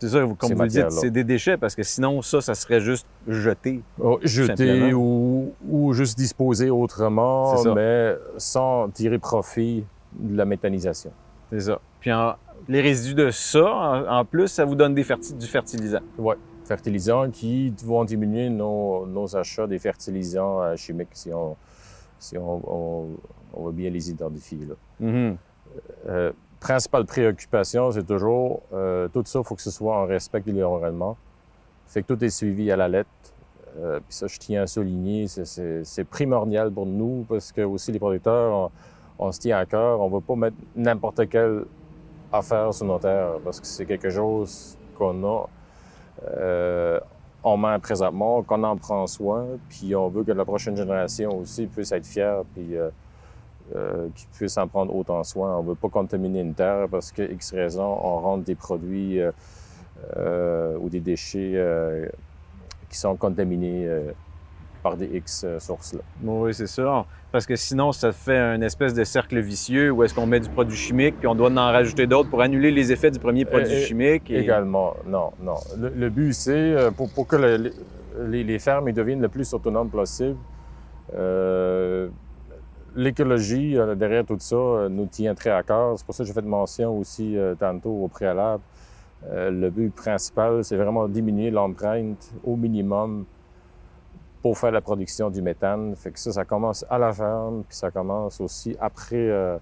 C'est 0.00 0.08
ça, 0.10 0.22
vous- 0.24 0.36
comme 0.36 0.52
vous 0.52 0.62
le 0.62 0.68
dites, 0.68 0.90
c'est 0.92 1.10
des 1.10 1.24
déchets 1.24 1.56
parce 1.56 1.74
que 1.74 1.82
sinon, 1.82 2.22
ça, 2.22 2.40
ça 2.40 2.54
serait 2.54 2.80
juste 2.80 3.04
jeté. 3.26 3.82
Oh, 4.00 4.20
Jeter 4.22 4.54
Simplement. 4.56 4.92
ou, 4.96 5.52
ou 5.68 5.92
juste 5.92 6.16
disposer 6.16 6.70
autrement, 6.70 7.52
mais 7.74 8.14
sans 8.36 8.88
tirer 8.90 9.18
profit 9.18 9.84
de 10.16 10.36
la 10.36 10.44
méthanisation. 10.44 11.10
C'est 11.50 11.60
ça. 11.60 11.80
Puis 11.98 12.12
en- 12.12 12.34
les 12.68 12.80
résidus 12.80 13.14
de 13.14 13.30
ça, 13.30 13.64
en, 13.74 14.18
en 14.20 14.24
plus, 14.24 14.46
ça 14.46 14.64
vous 14.64 14.76
donne 14.76 14.94
des 14.94 15.02
ferti- 15.02 15.36
du 15.36 15.46
fertilisant. 15.46 16.00
Ouais. 16.16 16.36
Fertilisants 16.68 17.30
qui 17.30 17.72
vont 17.82 18.04
diminuer 18.04 18.50
nos, 18.50 19.06
nos 19.06 19.34
achats 19.34 19.66
des 19.66 19.78
fertilisants 19.78 20.60
euh, 20.60 20.76
chimiques 20.76 21.08
si 21.14 21.32
on, 21.32 21.56
si 22.18 22.36
on, 22.36 22.60
on, 22.70 23.06
on 23.54 23.64
va 23.64 23.70
bien 23.72 23.88
les 23.88 24.10
identifier. 24.10 24.66
Là. 24.66 24.74
Mhm. 25.00 25.36
Euh, 26.08 26.32
principale 26.60 27.06
préoccupation, 27.06 27.90
c'est 27.90 28.04
toujours 28.06 28.60
euh, 28.74 29.08
tout 29.08 29.22
ça, 29.24 29.38
il 29.38 29.44
faut 29.46 29.54
que 29.54 29.62
ce 29.62 29.70
soit 29.70 29.96
en 29.96 30.04
respect 30.06 30.40
de 30.42 30.60
l'environnement. 30.60 31.16
Fait 31.86 32.02
que 32.02 32.12
tout 32.12 32.22
est 32.22 32.28
suivi 32.30 32.70
à 32.70 32.76
la 32.76 32.88
lettre. 32.88 33.08
Euh, 33.78 34.00
Puis 34.06 34.14
ça, 34.18 34.26
je 34.26 34.38
tiens 34.38 34.62
à 34.62 34.66
souligner, 34.66 35.26
c'est- 35.26 36.04
primordial 36.04 36.70
pour 36.70 36.84
nous 36.84 37.24
parce 37.28 37.50
que 37.50 37.62
aussi 37.62 37.92
les 37.92 37.98
producteurs, 37.98 38.70
on, 39.18 39.26
on 39.26 39.32
se 39.32 39.40
tient 39.40 39.56
à 39.56 39.64
cœur. 39.64 40.00
On 40.00 40.08
ne 40.10 40.14
veut 40.16 40.20
pas 40.20 40.36
mettre 40.36 40.56
n'importe 40.76 41.26
quelle 41.30 41.64
affaire 42.30 42.74
sur 42.74 42.84
nos 42.86 42.98
terres 42.98 43.38
parce 43.42 43.58
que 43.58 43.66
c'est 43.66 43.86
quelque 43.86 44.10
chose 44.10 44.76
qu'on 44.98 45.24
a 45.24 45.48
euh, 46.26 47.00
en 47.42 47.56
main 47.56 47.78
présentement, 47.78 48.42
qu'on 48.42 48.64
en 48.64 48.76
prend 48.76 49.06
soin. 49.06 49.46
Puis 49.68 49.94
on 49.94 50.08
veut 50.08 50.24
que 50.24 50.32
la 50.32 50.44
prochaine 50.44 50.76
génération 50.76 51.38
aussi 51.38 51.66
puisse 51.66 51.92
être 51.92 52.06
fière. 52.06 52.42
Puis 52.54 52.76
euh, 52.76 52.90
euh, 53.76 54.08
qui 54.14 54.26
puissent 54.28 54.56
en 54.56 54.66
prendre 54.66 54.94
autant 54.94 55.22
soin. 55.24 55.56
On 55.58 55.62
veut 55.62 55.74
pas 55.74 55.90
contaminer 55.90 56.40
une 56.40 56.54
terre 56.54 56.88
parce 56.90 57.12
que 57.12 57.30
X 57.30 57.52
raison, 57.52 57.84
on 58.02 58.18
rentre 58.18 58.44
des 58.44 58.54
produits 58.54 59.20
euh, 59.20 59.30
euh, 60.16 60.78
ou 60.78 60.88
des 60.88 61.00
déchets 61.00 61.52
euh, 61.54 62.08
qui 62.88 62.96
sont 62.96 63.14
contaminés 63.16 63.86
par 64.82 64.96
des 64.96 65.06
X 65.06 65.42
euh, 65.44 65.58
sources-là. 65.58 66.00
Oui, 66.22 66.54
c'est 66.54 66.66
ça. 66.66 67.04
Parce 67.32 67.44
que 67.46 67.56
sinon, 67.56 67.92
ça 67.92 68.12
fait 68.12 68.38
un 68.38 68.60
espèce 68.62 68.94
de 68.94 69.04
cercle 69.04 69.38
vicieux 69.40 69.90
où 69.90 70.02
est-ce 70.02 70.14
qu'on 70.14 70.26
met 70.26 70.40
du 70.40 70.48
produit 70.48 70.76
chimique 70.76 71.16
puis 71.18 71.26
on 71.26 71.34
doit 71.34 71.50
en 71.50 71.54
rajouter 71.72 72.06
d'autres 72.06 72.30
pour 72.30 72.40
annuler 72.40 72.70
les 72.70 72.90
effets 72.92 73.10
du 73.10 73.18
premier 73.18 73.44
produit 73.44 73.72
et- 73.74 73.84
chimique. 73.84 74.30
et- 74.30 74.38
Également, 74.40 74.94
non, 75.06 75.30
non. 75.40 75.56
Le, 75.78 75.90
le 75.90 76.08
but, 76.10 76.32
c'est 76.32 76.52
euh, 76.52 76.90
pour, 76.90 77.10
pour 77.10 77.26
que 77.26 77.36
le- 77.36 77.72
les, 78.26 78.42
les 78.44 78.58
fermes 78.58 78.90
deviennent 78.92 79.20
le 79.22 79.28
plus 79.28 79.52
autonomes 79.54 79.90
possible. 79.90 80.36
euh, 81.14 82.08
L'écologie, 82.96 83.76
euh, 83.76 83.94
derrière 83.94 84.24
tout 84.24 84.38
ça, 84.40 84.56
euh, 84.56 84.88
nous 84.88 85.06
tient 85.06 85.34
très 85.34 85.50
à 85.50 85.62
cœur. 85.62 85.94
C'est 85.98 86.04
pour 86.06 86.14
ça 86.14 86.24
que 86.24 86.28
j'ai 86.28 86.32
fait 86.32 86.42
mention 86.42 86.98
aussi 86.98 87.36
euh, 87.36 87.54
tantôt 87.54 87.90
au 87.90 88.08
préalable. 88.08 88.62
Euh, 89.30 89.50
le 89.50 89.70
but 89.70 89.94
principal, 89.94 90.64
c'est 90.64 90.76
vraiment 90.76 91.06
diminuer 91.06 91.50
l'empreinte 91.50 92.32
au 92.44 92.56
minimum 92.56 93.24
pour 94.42 94.58
faire 94.58 94.70
la 94.70 94.80
production 94.80 95.30
du 95.30 95.42
méthane. 95.42 95.94
Fait 95.96 96.10
que 96.10 96.18
ça, 96.18 96.32
ça 96.32 96.44
commence 96.44 96.84
à 96.88 96.98
la 96.98 97.12
ferme, 97.12 97.64
puis 97.68 97.76
ça 97.76 97.90
commence 97.90 98.40
aussi 98.40 98.76
après 98.80 99.16
euh, 99.16 99.58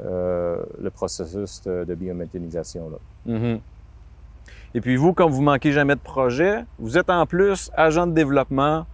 euh, 0.00 0.62
le 0.80 0.90
processus 0.90 1.62
de, 1.62 1.84
de 1.84 1.94
biométhanisation. 1.94 2.90
Là. 2.90 3.34
Mhm. 3.34 3.60
Et 4.74 4.80
puis 4.80 4.96
vous, 4.96 5.14
comme 5.14 5.30
vous 5.30 5.42
manquez 5.42 5.72
jamais 5.72 5.94
de 5.94 6.00
projet, 6.00 6.64
vous 6.78 6.98
êtes 6.98 7.08
en 7.10 7.26
plus 7.26 7.70
agent 7.74 8.06
de 8.06 8.12
développement 8.12 8.86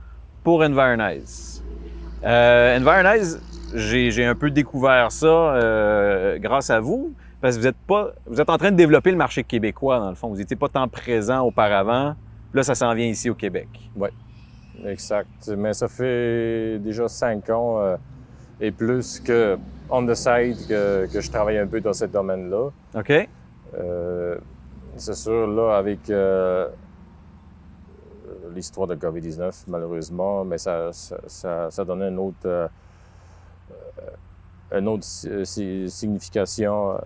pour 0.44 0.60
Environize. 0.60 1.64
Euh, 2.24 2.78
Environize, 2.78 3.40
j'ai 3.74 4.24
un 4.24 4.36
peu 4.36 4.50
découvert 4.50 5.10
ça 5.10 6.38
grâce 6.38 6.70
à 6.70 6.78
vous, 6.78 7.12
parce 7.40 7.56
que 7.56 7.60
vous 7.60 7.66
êtes 7.66 7.76
pas, 7.88 8.12
vous 8.26 8.40
êtes 8.40 8.48
en 8.48 8.56
train 8.56 8.70
de 8.70 8.76
développer 8.76 9.10
le 9.10 9.16
marché 9.16 9.42
québécois 9.42 9.98
dans 9.98 10.10
le 10.10 10.14
fond. 10.14 10.28
Vous 10.28 10.36
n'étiez 10.36 10.56
pas 10.56 10.68
tant 10.68 10.86
présent 10.86 11.40
auparavant. 11.40 12.14
Là, 12.54 12.62
ça 12.62 12.76
s'en 12.76 12.94
vient 12.94 13.06
ici 13.06 13.28
au 13.28 13.34
Québec. 13.34 13.68
Exact. 14.84 15.48
Mais 15.56 15.72
ça 15.72 15.88
fait 15.88 16.78
déjà 16.78 17.08
cinq 17.08 17.48
ans 17.50 17.80
euh, 17.80 17.96
et 18.60 18.70
plus 18.70 19.20
que 19.20 19.56
on 19.90 20.04
the 20.06 20.14
side 20.14 20.66
que, 20.66 21.06
que 21.12 21.20
je 21.20 21.30
travaille 21.30 21.58
un 21.58 21.66
peu 21.66 21.80
dans 21.80 21.92
ce 21.92 22.06
domaine-là. 22.06 22.70
OK? 22.96 23.28
Euh, 23.78 24.36
c'est 24.96 25.14
sûr, 25.14 25.46
là, 25.48 25.76
avec 25.76 26.08
euh, 26.10 26.68
l'histoire 28.54 28.86
de 28.86 28.94
COVID-19, 28.94 29.64
malheureusement, 29.68 30.44
mais 30.44 30.58
ça, 30.58 30.92
ça, 30.92 31.16
ça, 31.26 31.70
ça 31.70 31.84
donnait 31.84 32.08
une 32.08 32.18
autre, 32.18 32.36
euh, 32.46 32.68
euh, 34.72 34.78
une 34.78 34.88
autre 34.88 35.04
si- 35.04 35.28
si- 35.44 35.90
signification 35.90 36.98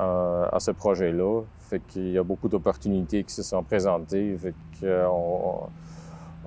euh, 0.00 0.46
à 0.52 0.58
ce 0.60 0.70
projet-là. 0.72 1.42
Fait 1.70 1.80
qu'il 1.80 2.10
y 2.10 2.18
a 2.18 2.22
beaucoup 2.22 2.48
d'opportunités 2.48 3.22
qui 3.24 3.32
se 3.34 3.42
sont 3.42 3.62
présentées. 3.62 4.36
Fait 4.36 4.54
qu'on 4.80 5.68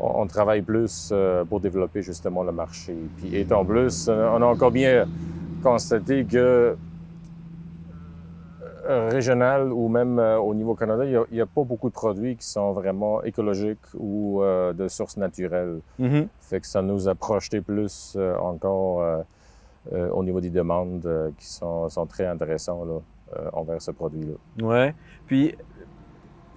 on, 0.01 0.21
on 0.23 0.27
travaille 0.27 0.61
plus 0.61 1.09
euh, 1.11 1.45
pour 1.45 1.59
développer 1.59 2.01
justement 2.01 2.43
le 2.43 2.51
marché. 2.51 2.95
Puis 3.17 3.35
étant 3.35 3.63
plus, 3.63 4.07
euh, 4.09 4.29
on 4.35 4.41
a 4.41 4.45
encore 4.45 4.71
bien 4.71 5.07
constaté 5.63 6.25
que 6.25 6.75
euh, 8.89 9.09
régional 9.09 9.71
ou 9.71 9.87
même 9.87 10.17
euh, 10.17 10.39
au 10.39 10.53
niveau 10.55 10.73
Canada, 10.73 11.05
il 11.05 11.23
n'y 11.31 11.41
a, 11.41 11.45
pas 11.45 11.63
beaucoup 11.63 11.87
de 11.89 11.93
produits 11.93 12.35
qui 12.35 12.47
sont 12.47 12.71
vraiment 12.73 13.21
écologiques 13.23 13.77
ou 13.97 14.41
euh, 14.41 14.73
de 14.73 14.87
sources 14.87 15.17
naturelles. 15.17 15.79
Mhm. 15.99 16.27
Fait 16.39 16.59
que 16.59 16.67
ça 16.67 16.81
nous 16.81 17.07
a 17.07 17.13
projeté 17.15 17.61
plus 17.61 18.15
euh, 18.17 18.35
encore 18.37 19.23
au 20.13 20.23
niveau 20.23 20.39
des 20.41 20.51
demandes 20.51 21.33
qui 21.39 21.47
sont, 21.47 21.89
sont 21.89 22.05
très 22.05 22.25
là, 22.85 22.99
euh, 23.35 23.49
envers 23.53 23.81
ce 23.81 23.89
produit-là. 23.91 24.65
Ouais. 24.67 24.93
Puis, 25.25 25.55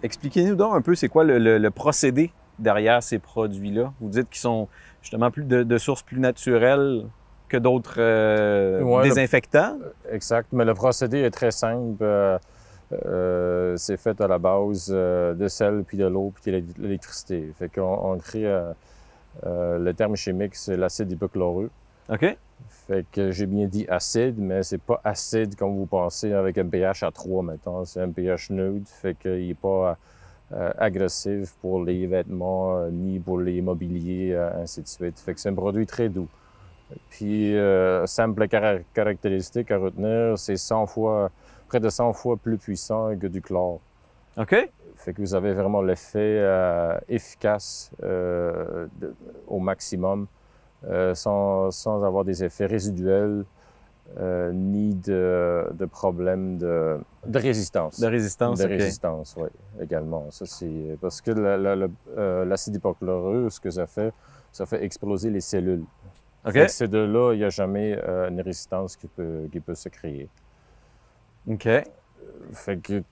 expliquez-nous 0.02 0.54
donc 0.56 0.74
un 0.74 0.82
peu, 0.82 0.94
c'est 0.94 1.08
quoi 1.08 1.24
le, 1.24 1.38
le- 1.38 1.58
le 1.58 1.70
procédé 1.70 2.32
derrière 2.58 3.02
ces 3.02 3.18
produits-là? 3.18 3.92
Vous 4.00 4.08
dites 4.08 4.28
qu'ils 4.30 4.40
sont 4.40 4.68
justement 5.02 5.30
plus 5.30 5.44
de, 5.44 5.62
de 5.62 5.78
sources 5.78 6.02
plus 6.02 6.18
naturelles 6.20 7.04
que 7.49 7.56
d'autres 7.56 7.96
euh, 7.99 8.80
Ouais, 8.82 9.02
le- 9.02 9.08
désinfectants. 9.08 9.76
Exact, 10.11 10.49
mais 10.52 10.64
le 10.64 10.75
procédé 10.75 11.18
est 11.18 11.30
très 11.30 11.50
simple. 11.50 12.02
Euh, 12.02 12.38
euh, 13.06 13.76
c'est 13.76 13.96
fait 13.96 14.20
à 14.20 14.28
la 14.28 14.38
base 14.38 14.90
euh, 14.94 15.34
de 15.34 15.49
sel, 15.49 15.84
puis 15.87 15.96
de 15.96 16.06
l'eau, 16.06 16.32
puis 16.40 16.52
de 16.52 16.62
l'électricité. 16.78 17.50
Fait 17.58 17.68
qu'on 17.68 17.82
on 18.12 18.18
crée, 18.18 18.46
euh, 18.46 18.73
euh, 19.46 19.78
le 19.78 19.94
terme 19.94 20.16
chimique, 20.16 20.54
c'est 20.54 20.76
l'acide 20.76 21.11
hypochloreux. 21.11 21.70
OK. 22.11 22.37
Fait 22.87 23.04
que 23.11 23.30
j'ai 23.30 23.46
bien 23.46 23.66
dit 23.66 23.87
acide, 23.88 24.37
mais 24.38 24.62
c'est 24.62 24.80
pas 24.80 25.00
acide 25.02 25.56
comme 25.56 25.76
vous 25.76 25.87
pensez 25.87 26.32
avec 26.32 26.56
un 26.58 26.66
pH 26.66 27.02
à 27.02 27.11
3 27.11 27.42
maintenant. 27.42 27.84
C'est 27.84 28.00
un 28.00 28.11
pH 28.11 28.50
neutre, 28.50 28.88
fait 28.90 29.14
qu'il 29.14 29.50
est 29.50 29.54
pas 29.58 29.68
euh, 29.90 29.94
agressif 30.78 31.54
pour 31.60 31.82
les 31.82 32.06
vêtements 32.06 32.76
euh, 32.78 32.90
ni 32.90 33.18
pour 33.18 33.38
les 33.38 33.60
mobiliers, 33.60 34.32
euh, 34.32 34.62
ainsi 34.62 34.82
de 34.82 34.86
suite. 34.88 35.18
Fait 35.18 35.34
que 35.34 35.40
c'est 35.40 35.48
un 35.48 35.54
produit 35.54 35.86
très 35.86 36.08
doux. 36.08 36.28
Puis, 37.10 37.56
euh, 37.56 38.06
simple 38.06 38.46
car- 38.46 38.80
caractéristique 38.92 39.70
à 39.70 39.78
retenir, 39.78 40.38
c'est 40.38 40.56
100 40.56 40.86
fois, 40.86 41.30
près 41.68 41.80
de 41.80 41.88
100 41.88 42.12
fois 42.12 42.36
plus 42.36 42.58
puissant 42.58 43.16
que 43.18 43.26
du 43.26 43.40
chlore. 43.40 43.80
OK. 44.36 44.54
Fait 44.96 45.12
que 45.12 45.20
vous 45.20 45.34
avez 45.34 45.52
vraiment 45.54 45.82
l'effet 45.82 46.38
euh, 46.40 46.96
efficace 47.08 47.90
euh, 48.02 48.86
de- 49.00 49.14
au 49.48 49.58
maximum, 49.58 50.26
euh, 50.88 51.14
sans, 51.14 51.70
sans 51.70 52.04
avoir 52.04 52.24
des 52.24 52.44
effets 52.44 52.66
résiduels 52.66 53.44
euh, 54.18 54.52
ni 54.52 54.94
de, 54.94 55.66
de 55.73 55.84
problèmes 55.87 56.58
de, 56.58 56.99
de 57.26 57.38
résistance. 57.38 57.99
De 58.00 58.06
résistance, 58.06 58.58
De 58.58 58.64
résistance, 58.66 59.34
oui, 59.38 59.49
également. 59.80 60.30
Ça, 60.30 60.46
c'est 60.46 60.96
parce 61.00 61.20
que 61.20 61.30
la- 61.32 61.56
la- 61.56 61.75
la- 61.76 61.87
euh, 62.16 62.44
l'acide 62.44 62.76
hypochloreux, 62.76 63.50
ce 63.50 63.58
que 63.61 63.70
ça 63.70 63.87
fait, 63.87 64.12
ça 64.52 64.66
fait 64.66 64.84
exploser 64.84 65.30
les 65.30 65.40
cellules. 65.40 65.84
OK. 66.46 66.52
Fait 66.52 66.66
que 66.66 66.70
c'est 66.70 66.88
de 66.88 66.99
là, 66.99 67.32
il 67.32 67.38
n'y 67.38 67.44
a 67.44 67.49
jamais 67.50 67.99
euh, 68.06 68.28
une 68.28 68.40
résistance 68.40 68.96
qui 68.96 69.06
peut, 69.08 69.49
qui 69.50 69.61
peut 69.61 69.75
se 69.75 69.88
créer. 69.88 70.28
OK. 71.50 71.68
Fait 72.52 72.78
que, 72.78 73.02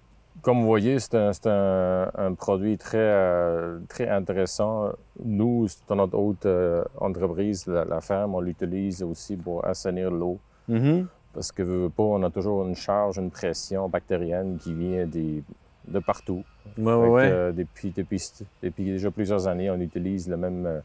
comme 0.42 0.60
vous 0.60 0.66
voyez, 0.66 0.98
c'est 0.98 1.14
un, 1.14 1.32
c'est 1.32 1.46
un, 1.48 2.10
un 2.14 2.34
produit 2.34 2.76
très, 2.78 2.98
euh, 2.98 3.78
très 3.88 4.08
intéressant. 4.08 4.90
Nous, 5.24 5.66
dans 5.88 5.96
notre 5.96 6.18
haute 6.18 6.46
euh, 6.46 6.84
entreprise, 6.98 7.66
la, 7.66 7.84
la 7.84 8.00
ferme, 8.00 8.34
on 8.34 8.40
l'utilise 8.40 9.02
aussi 9.02 9.36
pour 9.36 9.64
assainir 9.66 10.10
l'eau. 10.10 10.38
Mhm. 10.68 11.06
Parce 11.34 11.50
que, 11.50 11.62
veux, 11.62 11.84
veux 11.84 11.90
pas, 11.90 12.02
on 12.02 12.22
a 12.22 12.30
toujours 12.30 12.66
une 12.66 12.74
charge, 12.74 13.18
une 13.18 13.30
pression 13.30 13.88
bactérienne 13.88 14.58
qui 14.58 14.74
vient 14.74 15.06
des, 15.06 15.42
de 15.88 15.98
partout. 15.98 16.44
Ouais, 16.78 16.84
que, 16.84 17.18
euh, 17.18 17.52
depuis, 17.52 17.90
depuis, 17.90 18.22
depuis 18.62 18.84
déjà 18.84 19.10
plusieurs 19.10 19.46
années, 19.46 19.70
on 19.70 19.80
utilise 19.80 20.28
le 20.28 20.36
même, 20.36 20.66
euh, 20.66 20.80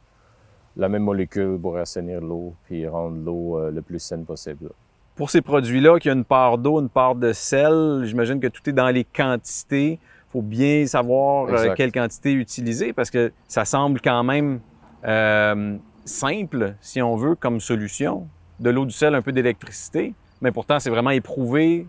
la 0.75 0.89
même 0.89 1.03
molécule 1.03 1.57
pour 1.59 1.77
assainir 1.77 2.21
l'eau 2.21 2.53
puis 2.65 2.87
rendre 2.87 3.17
l'eau 3.23 3.59
euh, 3.59 3.71
le 3.71 3.81
plus 3.81 3.99
saine 3.99 4.25
possible. 4.25 4.69
Pour 5.15 5.29
ces 5.31 5.41
produits-là, 5.41 5.99
qu'il 5.99 6.09
y 6.09 6.13
a 6.13 6.17
une 6.17 6.25
part 6.25 6.57
d'eau, 6.57 6.79
une 6.79 6.89
part 6.89 7.15
de 7.15 7.33
sel, 7.33 8.03
j'imagine 8.03 8.39
que 8.39 8.47
tout 8.47 8.69
est 8.69 8.73
dans 8.73 8.89
les 8.89 9.03
quantités. 9.03 9.93
Il 9.93 10.31
faut 10.31 10.41
bien 10.41 10.85
savoir 10.85 11.49
Exact. 11.49 11.75
quelle 11.75 11.91
quantité 11.91 12.33
utiliser 12.33 12.93
parce 12.93 13.09
que 13.09 13.31
ça 13.47 13.65
semble 13.65 13.99
quand 13.99 14.23
même 14.23 14.59
euh, 15.05 15.77
simple, 16.05 16.75
si 16.81 17.01
on 17.01 17.15
veut, 17.15 17.35
comme 17.35 17.59
solution. 17.59 18.27
De 18.59 18.69
l'eau, 18.69 18.85
du 18.85 18.91
sel, 18.93 19.13
un 19.15 19.21
peu 19.21 19.31
d'électricité. 19.31 20.13
Mais 20.41 20.51
pourtant, 20.51 20.79
c'est 20.79 20.89
vraiment 20.89 21.11
éprouvé. 21.11 21.87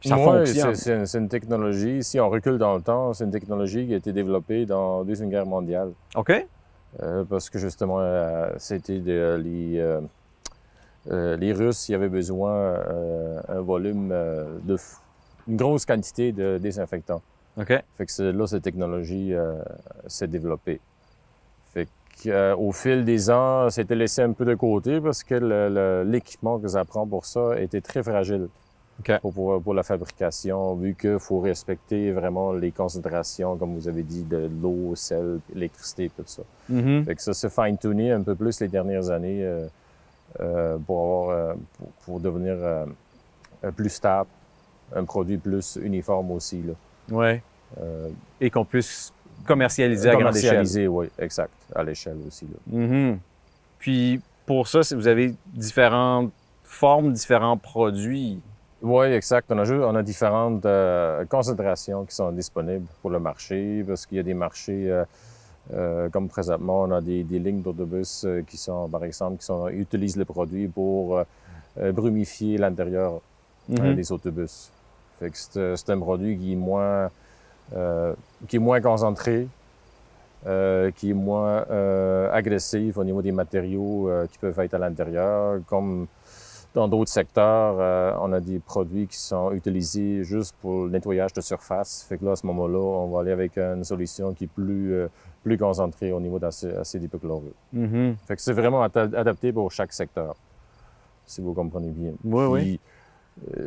Puis 0.00 0.08
ça 0.10 0.16
Ouais, 0.16 0.24
fonctionne. 0.44 0.74
c'est- 0.74 1.06
C'est 1.06 1.18
une, 1.18 1.28
technologie, 1.28 2.02
si 2.04 2.20
on 2.20 2.28
recule 2.28 2.58
dans 2.58 2.74
le 2.76 2.82
temps, 2.82 3.12
c'est 3.14 3.24
une 3.24 3.30
technologie 3.30 3.86
qui 3.86 3.94
a 3.94 3.96
été 3.96 4.12
développée 4.12 4.66
dans 4.66 4.98
la 5.00 5.04
Deuxième 5.04 5.30
Guerre 5.30 5.46
mondiale. 5.46 5.92
OK? 6.14 6.46
Euh, 7.02 7.24
parce 7.24 7.50
que 7.50 7.58
justement, 7.58 7.98
euh, 8.00 8.50
c'était 8.58 8.98
les, 8.98 9.78
euh, 9.78 10.00
euh, 11.10 11.36
les 11.36 11.52
Russes, 11.52 11.88
il 11.88 11.92
y 11.92 11.94
avait 11.94 12.08
besoin 12.08 12.52
euh, 12.52 13.40
un 13.48 13.60
volume 13.60 14.08
de 14.64 14.76
une 15.48 15.56
grosse 15.56 15.86
quantité 15.86 16.32
de 16.32 16.58
désinfectants. 16.58 17.22
OK. 17.56 17.68
Fait 17.96 18.06
que 18.06 18.22
là 18.22 18.46
cette 18.46 18.62
technologie 18.64 19.32
s'est 20.08 20.26
développée. 20.26 20.80
Euh, 22.26 22.56
au 22.56 22.72
fil 22.72 23.04
des 23.04 23.30
ans, 23.30 23.68
c'était 23.70 23.94
laissé 23.94 24.22
un 24.22 24.32
peu 24.32 24.44
de 24.44 24.54
côté 24.54 25.00
parce 25.00 25.22
que 25.22 25.34
l'équipement 26.04 26.58
que 26.58 26.68
ça 26.68 26.84
prend 26.84 27.06
pour 27.06 27.26
ça 27.26 27.60
était 27.60 27.80
très 27.82 28.02
fragile. 28.02 28.48
OK. 29.00 29.12
Pour, 29.20 29.32
pour, 29.34 29.62
pour 29.62 29.74
la 29.74 29.82
fabrication, 29.82 30.74
vu 30.74 30.94
qu'il 30.94 31.18
faut 31.18 31.40
respecter 31.40 32.12
vraiment 32.12 32.52
les 32.54 32.72
concentrations, 32.72 33.54
comme 33.58 33.74
vous 33.74 33.88
avez 33.88 34.02
dit, 34.02 34.22
de 34.22 34.48
l'eau, 34.62 34.94
sel, 34.94 35.40
électricité, 35.54 36.10
tout 36.16 36.22
ça. 36.24 36.42
Mhm. 36.70 37.04
Fait 37.04 37.14
que 37.14 37.22
ça 37.22 37.34
s'est 37.34 37.50
fine-tuné 37.50 38.12
un 38.12 38.22
peu 38.22 38.34
plus 38.34 38.58
les 38.60 38.68
dernières 38.68 39.10
années 39.10 39.44
euh, 39.44 39.66
euh, 40.40 40.78
pour, 40.78 40.98
avoir, 41.02 41.28
euh, 41.28 41.54
pour, 41.76 41.88
pour 42.06 42.20
devenir 42.20 42.54
euh, 42.58 42.86
plus 43.76 43.90
stable, 43.90 44.30
un 44.94 45.04
produit 45.04 45.36
plus 45.36 45.78
uniforme 45.82 46.30
aussi. 46.30 46.62
Là. 46.62 46.72
Ouais. 47.14 47.42
Euh, 47.78 48.08
Et 48.40 48.48
qu'on 48.48 48.64
puisse 48.64 49.12
commercialiser 49.44 50.08
à 50.10 50.14
grande 50.16 50.36
échelle. 50.36 50.50
commercialisé, 50.50 50.88
oui, 50.88 51.08
exact, 51.18 51.52
à 51.74 51.82
l'échelle 51.82 52.16
aussi. 52.26 52.46
Là. 52.46 52.78
Mhm. 52.78 53.18
Puis 53.78 54.20
pour 54.46 54.68
ça, 54.68 54.80
vous 54.94 55.06
avez 55.08 55.34
différentes 55.52 56.30
formes, 56.64 57.12
différents 57.12 57.56
produits. 57.56 58.40
Oui, 58.82 59.06
exact. 59.06 59.46
On 59.50 59.58
a, 59.58 59.64
ju- 59.64 59.82
on 59.82 59.94
a 59.94 60.02
différentes 60.02 60.64
euh, 60.66 61.24
concentrations 61.26 62.04
qui 62.04 62.14
sont 62.14 62.30
disponibles 62.30 62.86
pour 63.02 63.10
le 63.10 63.18
marché 63.18 63.84
parce 63.86 64.06
qu'il 64.06 64.16
y 64.18 64.20
a 64.20 64.22
des 64.22 64.34
marchés, 64.34 64.90
euh, 64.90 65.04
euh, 65.74 66.08
comme 66.10 66.28
présentement, 66.28 66.82
on 66.82 66.90
a 66.92 67.00
des, 67.00 67.24
des 67.24 67.38
lignes 67.38 67.62
d'autobus 67.62 68.26
qui 68.46 68.56
sont, 68.56 68.88
par 68.88 69.02
exemple, 69.04 69.38
qui 69.38 69.46
sont, 69.46 69.68
utilisent 69.68 70.16
le 70.16 70.24
produit 70.24 70.68
pour 70.68 71.22
brumifier 71.92 72.58
l'intérieur 72.58 73.20
Mhm. 73.68 73.94
des 73.96 74.12
autobus. 74.12 74.70
C'est 75.32 75.90
un 75.90 75.98
produit 75.98 76.38
qui 76.38 76.52
est 76.52 76.56
moins, 76.56 77.10
euh, 77.74 78.14
qui 78.48 78.56
est 78.56 78.60
moins 78.60 78.80
concentré, 78.80 79.48
euh, 80.46 80.90
qui 80.92 81.10
est 81.10 81.14
moins 81.14 81.64
euh, 81.70 82.30
agressif 82.32 82.96
au 82.96 83.04
niveau 83.04 83.22
des 83.22 83.32
matériaux 83.32 84.08
euh, 84.08 84.26
qui 84.26 84.38
peuvent 84.38 84.58
être 84.60 84.74
à 84.74 84.78
l'intérieur. 84.78 85.60
Comme 85.66 86.06
dans 86.74 86.86
d'autres 86.88 87.10
secteurs, 87.10 87.76
euh, 87.78 88.12
on 88.20 88.32
a 88.32 88.40
des 88.40 88.58
produits 88.58 89.06
qui 89.06 89.16
sont 89.16 89.50
utilisés 89.52 90.22
juste 90.24 90.54
pour 90.60 90.84
le 90.84 90.90
nettoyage 90.90 91.32
de 91.32 91.40
surface. 91.40 92.04
Fait 92.08 92.18
que 92.18 92.24
là, 92.26 92.32
à 92.32 92.36
ce 92.36 92.46
moment-là, 92.46 92.78
on 92.78 93.08
va 93.08 93.20
aller 93.20 93.32
avec 93.32 93.56
une 93.56 93.82
solution 93.82 94.34
qui 94.34 94.44
est 94.44 94.50
plus, 94.54 94.92
euh, 94.92 95.08
plus 95.42 95.56
concentrée 95.56 96.12
au 96.12 96.20
niveau 96.20 96.38
d'acide 96.38 96.76
acide 96.78 97.02
hypochloreux. 97.04 97.54
Mhm. 97.72 98.16
Fait 98.26 98.36
que 98.36 98.42
c'est 98.42 98.52
vraiment 98.52 98.82
ada- 98.82 99.08
adapté 99.18 99.52
pour 99.52 99.72
chaque 99.72 99.92
secteur, 99.92 100.36
si 101.24 101.40
vous 101.40 101.54
comprenez 101.54 101.88
bien. 101.90 102.12
Oui, 102.24 102.44
oui. 102.44 102.60
Puis, 102.60 102.80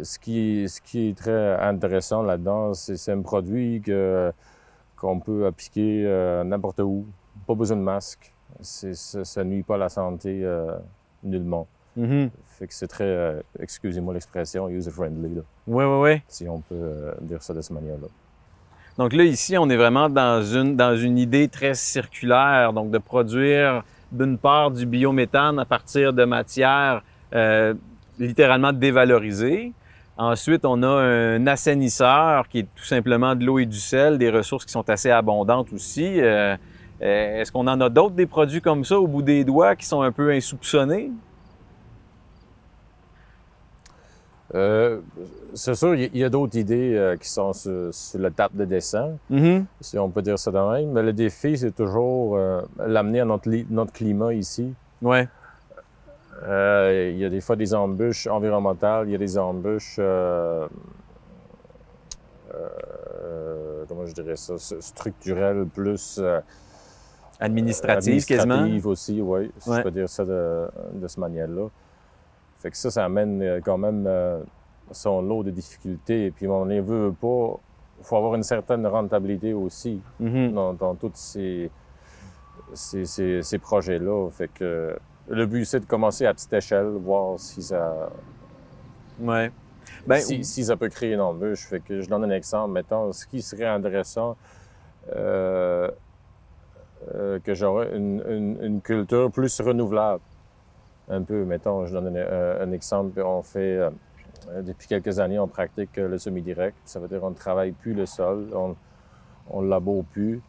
ce, 0.04 0.20
qui, 0.20 0.68
ce 0.68 0.82
qui 0.82 1.10
est 1.10 1.18
très 1.18 1.56
intéressant 1.60 2.24
là-dedans, 2.24 2.74
c'est 2.74 2.98
c'est 2.98 3.12
un 3.12 3.22
produit 3.22 3.82
que 3.82 4.32
qu'on 4.96 5.20
peut 5.20 5.46
appliquer 5.46 6.04
euh, 6.06 6.44
n'importe 6.44 6.80
où. 6.82 7.06
Pas 7.48 7.56
besoin 7.56 7.78
de 7.78 7.82
masque. 7.84 8.34
Ça, 8.62 9.24
ça 9.24 9.44
nuit 9.44 9.64
pas 9.64 9.76
à 9.76 9.78
la 9.78 9.90
santé 9.90 10.42
euh, 10.44 10.76
nullement. 11.24 11.68
Mhm. 11.96 12.30
Fait 12.58 12.68
que 12.68 12.74
c'est 12.74 12.88
très, 12.88 13.06
euh, 13.06 13.42
excusez-moi 13.60 14.14
l'expression, 14.14 14.68
user-friendly, 14.70 15.36
là, 15.36 15.42
Oui, 15.68 15.86
oui, 15.86 16.00
oui. 16.02 16.22
si 16.28 16.48
on 16.50 16.60
peut 16.60 16.76
euh, 16.76 17.14
dire 17.22 17.42
ça 17.42 17.54
de 17.54 17.62
cette 17.62 17.72
manière-là. 17.72 18.08
Donc 18.98 19.14
là, 19.14 19.24
ici, 19.24 19.58
on 19.58 19.70
est 19.70 19.78
vraiment 19.78 20.10
dans 20.10 20.44
une, 20.44 20.76
dans 20.76 20.98
une 20.98 21.18
idée 21.18 21.48
très 21.48 21.74
circulaire, 21.74 22.74
donc 22.74 22.92
de 22.92 22.98
produire 22.98 23.84
d'une 24.12 24.38
part 24.38 24.72
du 24.72 24.86
biométhane 24.86 25.58
à 25.60 25.66
partir 25.66 26.12
de 26.12 26.26
matières 26.26 27.04
euh, 27.34 27.74
littéralement 28.20 28.74
dévalorisées. 28.74 29.74
Ensuite, 30.18 30.66
on 30.66 30.84
a 30.84 30.88
un 30.88 31.48
assainisseur 31.48 32.48
qui 32.50 32.60
est 32.60 32.68
tout 32.76 32.84
simplement 32.84 33.36
de 33.36 33.46
l'eau 33.46 33.58
et 33.58 33.66
du 33.66 33.80
sel, 33.80 34.18
des 34.18 34.30
ressources 34.30 34.66
qui 34.66 34.72
sont 34.74 34.88
assez 34.90 35.10
abondantes 35.10 35.72
aussi. 35.72 36.20
Euh, 36.20 36.58
euh, 37.02 37.42
Est-ce 37.42 37.52
qu'on 37.54 37.66
en 37.68 37.80
a 37.80 37.90
d'autres 37.90 38.16
des 38.16 38.26
produits 38.26 38.60
comme 38.62 38.84
ça 38.84 39.00
au 39.00 39.08
bout 39.08 39.22
des 39.22 39.46
doigts 39.46 39.76
qui 39.78 39.86
sont 39.86 40.02
un 40.02 40.12
peu 40.12 40.32
insoupçonnés? 40.32 41.12
Euh, 44.56 45.00
c'est 45.54 45.76
sûr, 45.76 45.94
il 45.96 46.18
y- 46.18 46.24
a 46.24 46.30
d'autres 46.30 46.58
idées 46.58 46.96
euh, 46.96 47.16
qui 47.18 47.30
sont 47.30 47.54
sur, 47.54 47.94
sur 47.94 48.20
la 48.20 48.32
table 48.32 48.58
de 48.58 48.66
dessin. 48.66 49.12
Mhm. 49.30 49.66
si 49.80 49.98
on 50.00 50.10
peut 50.10 50.24
dire 50.24 50.40
ça 50.40 50.52
de 50.52 50.58
même. 50.58 50.92
Mais 50.92 51.04
le 51.04 51.14
défi, 51.14 51.56
c'est 51.58 51.72
toujours 51.76 52.38
l'amener 52.86 53.20
à 53.22 53.26
notre, 53.26 53.50
notre 53.70 53.94
climat 53.94 54.34
ici. 54.34 54.74
Ouais. 55.02 55.28
Euh, 56.44 57.10
il 57.14 57.18
y 57.20 57.26
a 57.26 57.30
des 57.30 57.42
fois 57.42 57.56
des 57.56 57.74
embûches 57.74 58.28
environnementales, 58.28 59.08
il 59.08 59.12
y 59.12 59.16
a 59.16 59.18
des 59.18 59.38
embûches, 59.38 59.98
euh, 60.00 60.68
euh, 62.54 63.84
comment 63.88 64.06
je 64.06 64.14
dirais 64.14 64.36
ça, 64.36 64.56
structurelles 64.58 65.66
plus 65.66 66.20
euh, 66.22 66.40
Administrative, 67.40 68.26
quasiment. 68.26 68.56
administratives 68.56 68.88
aussi, 68.88 69.22
oui, 69.22 69.52
si 69.60 69.70
Ouais. 69.70 69.78
je 69.78 69.82
peux 69.84 69.92
dire 69.92 70.10
ça 70.10 70.26
de, 70.26 70.68
de 70.94 71.08
cette 71.08 71.18
manière-là. 71.20 71.68
Fait 72.60 72.70
que 72.72 72.76
ça, 72.78 72.92
ça 72.92 73.06
amène 73.06 73.62
quand 73.64 73.78
même 73.78 74.10
son 74.92 75.22
lot 75.22 75.44
de 75.44 75.52
difficultés. 75.52 76.26
Et 76.26 76.32
puis 76.32 76.48
on 76.48 76.66
ne 76.66 76.82
veut 76.82 77.14
pas, 77.14 77.56
il 78.00 78.04
faut 78.04 78.18
avoir 78.18 78.36
une 78.36 78.44
certaine 78.44 78.86
rentabilité 78.88 79.54
aussi 79.54 80.02
Mhm. 80.20 80.52
dans, 80.54 80.74
dans 80.74 80.96
tous 80.96 81.12
ces, 81.14 81.72
ces, 82.74 83.06
ces, 83.06 83.42
ces 83.42 83.58
projets-là. 83.58 84.30
Fait 84.32 84.50
que 84.54 84.98
le 85.30 85.46
but, 85.46 85.66
c'est 85.66 85.80
de 85.80 85.86
commencer 85.86 86.26
à 86.26 86.34
petite 86.34 86.52
échelle, 86.54 86.88
voir 86.88 87.40
si 87.40 87.62
ça, 87.62 88.10
Ouais. 89.20 89.52
Ben, 90.08 90.20
si, 90.22 90.44
si 90.44 90.64
ça 90.64 90.78
peut 90.78 90.90
créer 90.90 91.14
une 91.14 91.20
embûche. 91.22 91.66
Fait 91.68 91.80
que 91.82 92.02
je 92.02 92.10
donne 92.10 92.24
un 92.24 92.30
exemple. 92.32 92.72
Mettons, 92.72 93.12
ce 93.12 93.26
qui 93.26 93.42
serait 93.42 93.66
intéressant, 93.66 94.38
euh, 95.16 95.90
euh, 97.16 97.40
que 97.40 97.54
j'aurais 97.54 97.96
une, 97.96 98.24
une, 98.28 98.64
une 98.64 98.82
culture 98.82 99.32
plus 99.32 99.60
renouvelable. 99.62 100.22
un 101.10 101.22
peu. 101.24 101.44
Mettons, 101.44 101.86
je 101.86 101.94
donne 101.94 102.16
un, 102.16 102.62
un 102.62 102.72
exemple. 102.72 103.20
On 103.22 103.42
fait, 103.42 103.78
euh, 103.78 103.90
depuis 104.62 104.88
quelques 104.88 105.20
années, 105.20 105.40
on 105.40 105.48
pratique 105.48 105.98
le 105.98 106.18
semi-direct. 106.18 106.78
Ça 106.86 107.00
veut 107.00 107.08
dire 107.08 107.20
qu'on 107.20 107.32
ne 107.32 107.36
travaille 107.36 107.72
plus 107.72 107.94
le 107.94 108.06
sol, 108.06 108.48
on 109.50 109.62
ne 109.62 109.68
laboure 109.68 110.06
plus. 110.06 110.42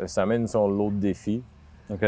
Euh, 0.00 0.06
ça 0.06 0.22
amène 0.22 0.46
son 0.46 0.68
lot 0.68 0.90
de 0.90 0.96
défis. 0.96 1.42
OK. 1.90 2.04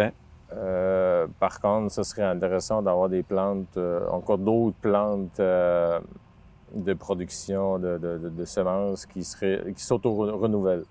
Euh, 0.57 1.27
par 1.41 1.61
contre, 1.61 1.91
ce 1.93 2.03
serait 2.03 2.23
intéressant 2.23 2.83
d'avoir 2.83 3.09
des 3.09 3.23
plantes, 3.23 3.77
euh, 3.77 4.07
encore 4.11 4.39
d'autres 4.39 4.77
plantes 4.81 5.41
euh, 5.41 5.99
de 6.75 6.93
production 6.95 7.79
de, 7.79 7.99
de, 7.99 8.29
de, 8.29 8.45
semences 8.45 9.07
qui 9.07 9.25
seraient, 9.25 9.73
qui 9.75 9.83
s'auto-renouvellent, 9.83 10.85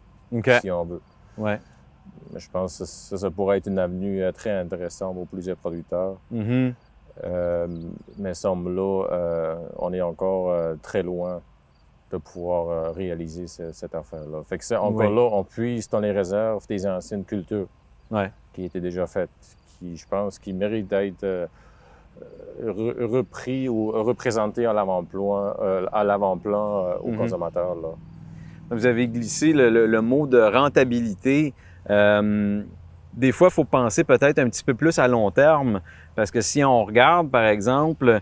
si 0.62 0.72
on 0.72 0.84
veut. 0.86 1.02
Ouais. 1.38 1.60
Mais 2.34 2.40
Je 2.40 2.50
pense 2.50 2.80
que 2.80 2.86
ça, 2.86 3.18
ça 3.18 3.32
pourrait 3.32 3.58
être 3.60 3.68
une 3.68 3.80
avenue 3.80 4.22
très 4.34 4.52
intéressante 4.52 5.16
pour 5.16 5.28
plusieurs 5.28 5.58
producteurs. 5.58 6.16
Mhm. 6.32 6.74
Euh, 7.26 7.68
mais 8.18 8.34
semble 8.34 8.74
là, 8.76 9.58
on 9.78 9.94
est 9.94 10.02
encore 10.02 10.56
très 10.82 11.04
loin 11.04 11.42
de 12.12 12.18
pouvoir 12.18 12.94
réaliser 12.94 13.48
ce- 13.48 13.72
cette 13.72 13.94
affaire-là. 13.96 14.42
Fait 14.44 14.58
que 14.58 14.64
c'est 14.66 14.76
encore 14.76 15.10
Oui. 15.10 15.16
là, 15.16 15.30
on 15.32 15.44
puise 15.44 15.90
dans 15.90 16.00
les 16.00 16.12
réserves 16.12 16.66
des 16.68 16.86
anciennes 16.88 17.24
cultures 17.24 17.68
Ouais. 18.12 18.32
qui 18.54 18.66
étaient 18.66 18.80
déjà 18.82 19.08
faites, 19.08 19.30
qui, 19.80 19.98
je 19.98 20.08
pense, 20.08 20.38
qui 20.40 20.54
méritent 20.54 20.88
d'être 20.90 21.24
euh, 21.24 21.48
re- 22.64 23.04
repris 23.06 23.68
ou 23.70 23.88
représentés 23.92 24.66
à 24.66 24.74
l'avant-plan, 24.74 25.56
euh, 25.60 25.86
euh, 25.90 26.98
aux 27.02 27.12
Mhm. 27.12 27.18
consommateurs. 27.18 27.76
Là. 27.76 27.90
Vous 28.72 28.86
avez 28.86 29.08
glissé 29.08 29.54
le, 29.54 29.70
le- 29.70 29.86
le 29.88 30.02
mot 30.02 30.28
de 30.28 30.40
rentabilité. 30.40 31.54
Euh, 31.90 32.64
des 33.14 33.32
fois, 33.32 33.48
il 33.50 33.54
faut 33.54 33.64
penser 33.66 34.04
peut-être 34.04 34.40
un 34.40 34.50
petit 34.50 34.64
peu 34.64 34.74
plus 34.74 34.98
à 35.00 35.08
long 35.08 35.30
terme, 35.32 35.82
parce 36.16 36.32
que 36.32 36.42
si 36.42 36.64
on 36.64 36.86
regarde, 36.86 37.30
par 37.30 37.46
exemple, 37.46 38.20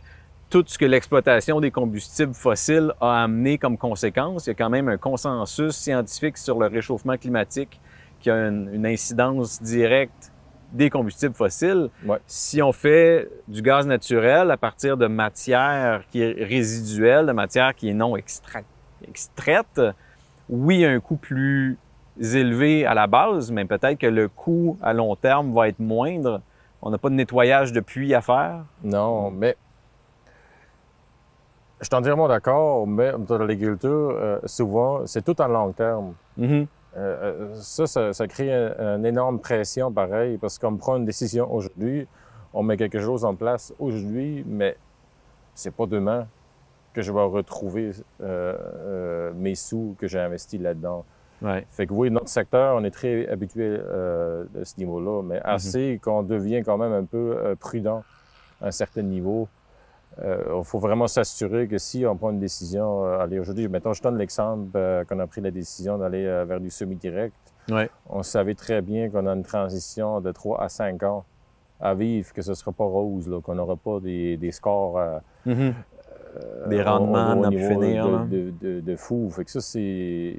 tout 0.49 0.63
ce 0.67 0.77
que 0.77 0.83
l'exploitation 0.85 1.61
des 1.61 1.71
combustibles 1.71 2.33
fossiles 2.33 2.93
a 2.99 3.23
amené 3.23 3.57
comme 3.57 3.77
conséquence, 3.77 4.47
il 4.47 4.49
y 4.49 4.51
a 4.51 4.55
quand 4.55 4.69
même 4.69 4.89
un 4.89 4.97
consensus 4.97 5.73
scientifique 5.75 6.37
sur 6.37 6.59
le 6.59 6.67
réchauffement 6.67 7.15
climatique 7.17 7.79
qui 8.21 8.29
a 8.29 8.47
une, 8.47 8.69
une 8.73 8.85
incidence 8.85 9.61
directe 9.61 10.31
des 10.71 10.89
combustibles 10.89 11.35
fossiles. 11.35 11.89
Ouais. 12.05 12.19
Si 12.27 12.61
on 12.61 12.71
fait 12.71 13.29
du 13.47 13.61
gaz 13.61 13.85
naturel 13.85 14.49
à 14.51 14.57
partir 14.57 14.95
de 14.95 15.07
matière 15.07 16.03
qui 16.09 16.21
est 16.21 16.31
résiduelle, 16.43 17.25
de 17.25 17.33
matière 17.33 17.75
qui 17.75 17.89
est 17.89 17.93
non 17.93 18.15
extra- 18.15 18.61
extraite, 19.05 19.81
oui, 20.49 20.75
il 20.75 20.81
y 20.81 20.85
a 20.85 20.91
un 20.91 20.99
coût 21.01 21.17
plus 21.17 21.77
élevé 22.19 22.85
à 22.85 22.93
la 22.93 23.07
base, 23.07 23.51
mais 23.51 23.65
peut-être 23.65 23.97
que 23.97 24.07
le 24.07 24.27
coût 24.29 24.77
à 24.81 24.93
long 24.93 25.15
terme 25.15 25.53
va 25.53 25.67
être 25.67 25.79
moindre. 25.79 26.41
On 26.81 26.89
n'a 26.89 26.97
pas 26.97 27.09
de 27.09 27.15
nettoyage 27.15 27.73
de 27.73 27.79
puits 27.81 28.13
à 28.13 28.21
faire. 28.21 28.63
Non, 28.83 29.29
mais 29.29 29.55
je 31.79 31.85
suis 31.85 31.95
entièrement 31.95 32.27
d'accord, 32.27 32.85
mais 32.87 33.11
dans 33.17 33.37
l'agriculture, 33.37 33.89
euh, 34.13 34.39
souvent, 34.45 35.05
c'est 35.05 35.23
tout 35.23 35.39
en 35.41 35.47
long 35.47 35.71
terme. 35.71 36.13
Mhm. 36.37 36.51
Euh, 36.53 36.65
euh, 36.97 37.53
ça, 37.55 37.87
ça, 37.87 38.13
ça 38.13 38.27
crée 38.27 38.53
un- 38.53 38.97
une 38.97 39.05
énorme 39.05 39.39
pression 39.39 39.91
pareil, 39.91 40.37
parce 40.37 40.57
qu'on 40.59 40.75
prend 40.77 40.97
une 40.97 41.05
décision 41.05 41.51
aujourd'hui, 41.53 42.07
on 42.53 42.63
met 42.63 42.77
quelque 42.77 42.99
chose 42.99 43.23
en 43.23 43.35
place 43.35 43.73
aujourd'hui, 43.79 44.43
mais 44.47 44.75
c'est 45.55 45.73
pas 45.73 45.85
demain 45.85 46.27
que 46.93 47.01
je 47.01 47.11
vais 47.11 47.21
retrouver 47.23 47.91
euh, 48.21 48.55
euh, 48.59 49.31
mes 49.35 49.55
sous 49.55 49.95
que 49.97 50.07
j'ai 50.07 50.19
investis 50.19 50.59
là-dedans. 50.59 51.05
Ouais. 51.41 51.65
Fait 51.71 51.87
que 51.87 51.93
oui, 51.93 52.11
notre 52.11 52.27
secteur, 52.27 52.75
on 52.75 52.83
est 52.83 52.91
très 52.91 53.27
habitué 53.29 53.65
euh, 53.79 54.43
de 54.53 54.63
ce 54.63 54.75
niveau-là, 54.77 55.23
mais 55.23 55.39
assez 55.43 55.99
qu'on 56.03 56.21
devient 56.23 56.61
quand 56.63 56.77
même 56.77 56.91
un 56.91 57.05
peu 57.05 57.35
euh, 57.37 57.55
prudent 57.55 58.03
à 58.61 58.67
un 58.67 58.71
certain 58.71 59.01
niveau. 59.01 59.47
Il 60.19 60.63
faut 60.63 60.79
vraiment 60.79 61.07
s'assurer 61.07 61.67
que 61.67 61.77
si 61.77 62.05
on 62.05 62.15
prend 62.17 62.31
une 62.31 62.39
décision, 62.39 63.05
euh, 63.05 63.19
allez, 63.19 63.39
aujourd'hui, 63.39 63.67
mettons, 63.69 63.93
je 63.93 64.01
donne 64.01 64.17
l'exemple 64.17 64.69
euh, 64.75 65.05
qu'on 65.05 65.19
a 65.19 65.25
pris 65.27 65.39
la 65.41 65.51
décision 65.51 65.97
d'aller 65.97 66.25
euh, 66.25 66.43
vers 66.45 66.59
du 66.59 66.69
semi-direct. 66.69 67.33
Ouais. 67.69 67.89
On 68.09 68.21
savait 68.21 68.53
très 68.55 68.81
bien 68.81 69.09
qu'on 69.09 69.25
a 69.25 69.31
une 69.33 69.43
transition 69.43 70.19
de 70.19 70.31
3 70.31 70.61
à 70.61 70.67
5 70.69 71.01
ans 71.03 71.23
à 71.79 71.93
vivre, 71.95 72.31
que 72.33 72.41
ce 72.41 72.49
ne 72.49 72.55
sera 72.55 72.71
pas 72.73 72.83
rose, 72.83 73.27
là, 73.29 73.39
qu'on 73.41 73.55
n'aura 73.55 73.75
pas 73.77 73.99
des, 73.99 74.35
des 74.37 74.51
scores 74.51 74.97
euh, 74.97 75.17
Mhm. 75.45 75.73
euh, 76.43 76.67
Des 76.67 76.81
rendements 76.83 77.33
au, 77.39 77.45
au 77.45 77.49
niveau 77.49 77.69
finir, 77.69 78.27
de, 78.27 78.27
de, 78.27 78.53
de, 78.61 78.79
de 78.81 78.95
fou. 78.97 79.29
Fait 79.31 79.45
que 79.45 79.51
ça, 79.51 79.61
c'est... 79.61 80.37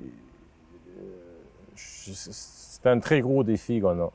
euh, 0.98 2.12
C'est 2.14 2.87
un 2.87 2.98
très 3.00 3.20
gros 3.20 3.42
défi 3.42 3.80
qu'on 3.80 3.98
a. 4.00 4.11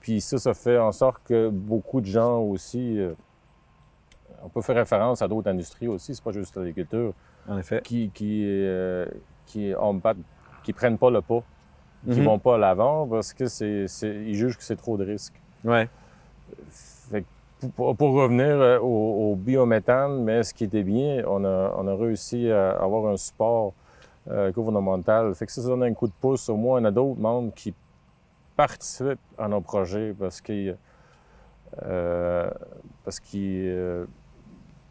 Puis 0.00 0.20
ça, 0.20 0.38
ça 0.38 0.54
fait 0.54 0.78
en 0.78 0.92
sorte 0.92 1.22
que 1.24 1.48
beaucoup 1.48 2.00
de 2.00 2.06
gens 2.06 2.38
aussi... 2.40 2.98
on 4.44 4.48
peut 4.48 4.62
faire 4.62 4.76
référence 4.76 5.22
à 5.22 5.28
d'autres 5.28 5.48
industries 5.50 5.88
aussi, 5.88 6.14
c'est 6.14 6.24
pas 6.24 6.32
juste 6.32 6.56
l'agriculture, 6.56 7.12
En 7.48 7.58
effet. 7.58 7.80
qui, 7.82 8.10
qui, 8.10 8.42
euh, 8.46 9.06
qui, 9.46 9.72
prennent 10.74 10.98
pas 10.98 11.10
le 11.10 11.20
pas, 11.22 11.42
qui 12.10 12.20
Mhm. 12.20 12.24
vont 12.26 12.38
pas 12.38 12.54
à 12.56 12.58
l'avant 12.58 13.06
parce 13.06 13.32
que 13.32 13.46
c'est, 13.46 13.86
ils 14.02 14.34
jugent 14.34 14.56
que 14.56 14.64
c'est 14.64 14.76
trop 14.76 14.96
de 14.96 15.04
risques. 15.04 15.40
Ouais. 15.64 15.88
Fait 16.70 17.22
que 17.22 17.66
pour, 17.76 17.96
pour 17.96 18.12
revenir 18.14 18.46
euh, 18.46 18.78
au, 18.80 19.32
au 19.32 19.36
biométhane, 19.36 20.22
mais 20.24 20.42
ce 20.42 20.52
qui 20.52 20.64
était 20.64 20.82
bien, 20.82 21.22
on 21.28 21.44
a, 21.44 21.74
on 21.76 21.86
a 21.86 21.94
réussi 21.94 22.50
à 22.50 22.72
avoir 22.72 23.06
un 23.12 23.16
support 23.16 23.72
euh, 24.30 24.50
gouvernemental. 24.52 25.34
Fait 25.34 25.46
que 25.46 25.52
ça, 25.52 25.62
ça 25.62 25.68
donne 25.68 25.82
un 25.84 25.94
coup 25.94 26.06
de 26.08 26.12
pouce. 26.20 26.48
Au 26.48 26.56
moins, 26.56 26.80
on 26.80 26.84
a 26.84 26.90
d'autres 26.90 27.20
membres 27.20 27.52
qui 27.54 27.72
participent 28.56 29.18
à 29.38 29.48
nos 29.48 29.60
projets 29.60 30.14
parce 30.18 30.40
euh, 31.84 32.50
parce 33.04 33.18
qu'ils, 33.20 33.64
euh, 33.68 34.04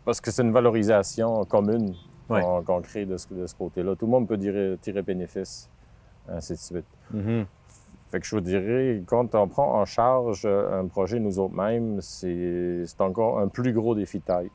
parce 0.06 0.20
que 0.22 0.32
c'est 0.32 0.42
une 0.42 0.52
valorisation 0.52 1.44
commune 1.46 1.94
Ouais. 2.30 2.42
qu'on, 2.42 2.62
qu'on 2.64 2.82
crée 2.82 3.06
de 3.06 3.18
ce, 3.18 3.28
de 3.34 3.46
ce 3.46 3.54
côté-là. 3.56 3.94
Tout 3.98 4.06
le 4.06 4.12
monde 4.12 4.26
peut 4.28 4.38
tirer, 4.38 4.78
tirer 4.82 5.02
bénéfice, 5.02 5.70
ainsi 6.30 6.54
de 6.54 6.58
suite. 6.58 6.86
Mhm. 7.12 7.46
Fait 8.10 8.20
que 8.22 8.26
je 8.26 8.36
vous 8.36 8.42
dirais, 8.42 9.04
quand 9.06 9.36
on 9.36 9.48
prend 9.50 9.80
en 9.82 9.86
charge 9.86 10.44
euh, 10.46 10.80
un 10.82 10.86
projet 10.88 11.20
nous 11.20 11.40
autres 11.40 11.54
mêmes, 11.56 12.00
c'est 12.00 12.84
c'est 12.86 13.02
encore 13.02 13.40
un 13.40 13.50
plus 13.50 13.74
gros 13.74 13.96
défi 13.96 14.20
de 14.20 14.24
taille. 14.24 14.50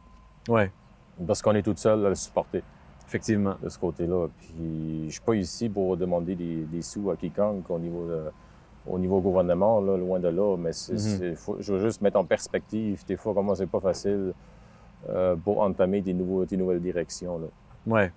Ouais. 0.48 0.70
Parce 1.26 1.42
qu'on 1.42 1.54
est 1.54 1.62
tout 1.62 1.74
seul 1.76 2.04
à 2.06 2.08
le 2.08 2.14
supporter 2.14 2.62
Effectivement. 3.06 3.56
de 3.62 3.68
ce 3.68 3.78
côté-là. 3.78 4.26
Puis 4.38 5.04
je 5.08 5.12
suis 5.12 5.20
pas 5.20 5.34
ici 5.34 5.68
pour 5.68 5.96
demander 5.98 6.34
des, 6.34 6.62
des 6.64 6.80
sous 6.82 7.10
à 7.10 7.16
quiconque 7.16 7.68
au 7.70 7.78
niveau 7.78 8.06
de- 8.06 8.30
au 8.86 8.98
niveau 8.98 9.20
gouvernement, 9.20 9.80
là, 9.80 9.96
loin 9.98 10.18
de 10.20 10.28
là. 10.28 10.56
Mais 10.56 10.72
c'est, 10.72 10.92
Mhm. 10.94 10.98
c'est- 10.98 11.34
faut- 11.34 11.56
je 11.60 11.72
veux 11.74 11.80
juste 11.80 12.00
mettre 12.00 12.18
en 12.18 12.24
perspective 12.24 13.04
des 13.06 13.16
fois 13.16 13.34
comment 13.34 13.54
c'est 13.54 13.66
pas 13.66 13.80
facile 13.80 14.32
euh, 15.08 15.36
pour 15.36 15.60
entamer 15.60 16.00
des, 16.00 16.12
nouveaux, 16.12 16.44
des 16.44 16.56
nouvelles 16.56 16.80
directions. 16.80 17.38
Là. 17.38 17.46
Ouais. 17.86 18.12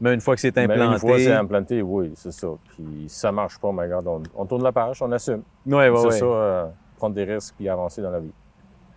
Mais 0.00 0.14
une 0.14 0.20
fois 0.20 0.34
que 0.34 0.40
c'est 0.40 0.56
implanté. 0.58 0.80
une 0.80 0.98
fois 0.98 1.18
c'est 1.18 1.32
implanté, 1.32 1.82
oui, 1.82 2.12
c'est 2.14 2.32
ça. 2.32 2.48
Puis 2.70 3.06
ça 3.08 3.32
marche 3.32 3.58
pas, 3.58 3.72
mais 3.72 3.82
regarde, 3.82 4.06
on, 4.06 4.22
on 4.36 4.46
tourne 4.46 4.62
la 4.62 4.72
page, 4.72 5.02
on 5.02 5.10
assume. 5.12 5.42
Ouais, 5.66 5.88
ouais, 5.88 5.96
c'est 5.96 6.06
ouais. 6.06 6.18
ça, 6.18 6.24
euh, 6.24 6.66
prendre 6.96 7.14
des 7.14 7.24
risques 7.24 7.54
puis 7.56 7.68
avancer 7.68 8.00
dans 8.02 8.10
la 8.10 8.20
vie. 8.20 8.32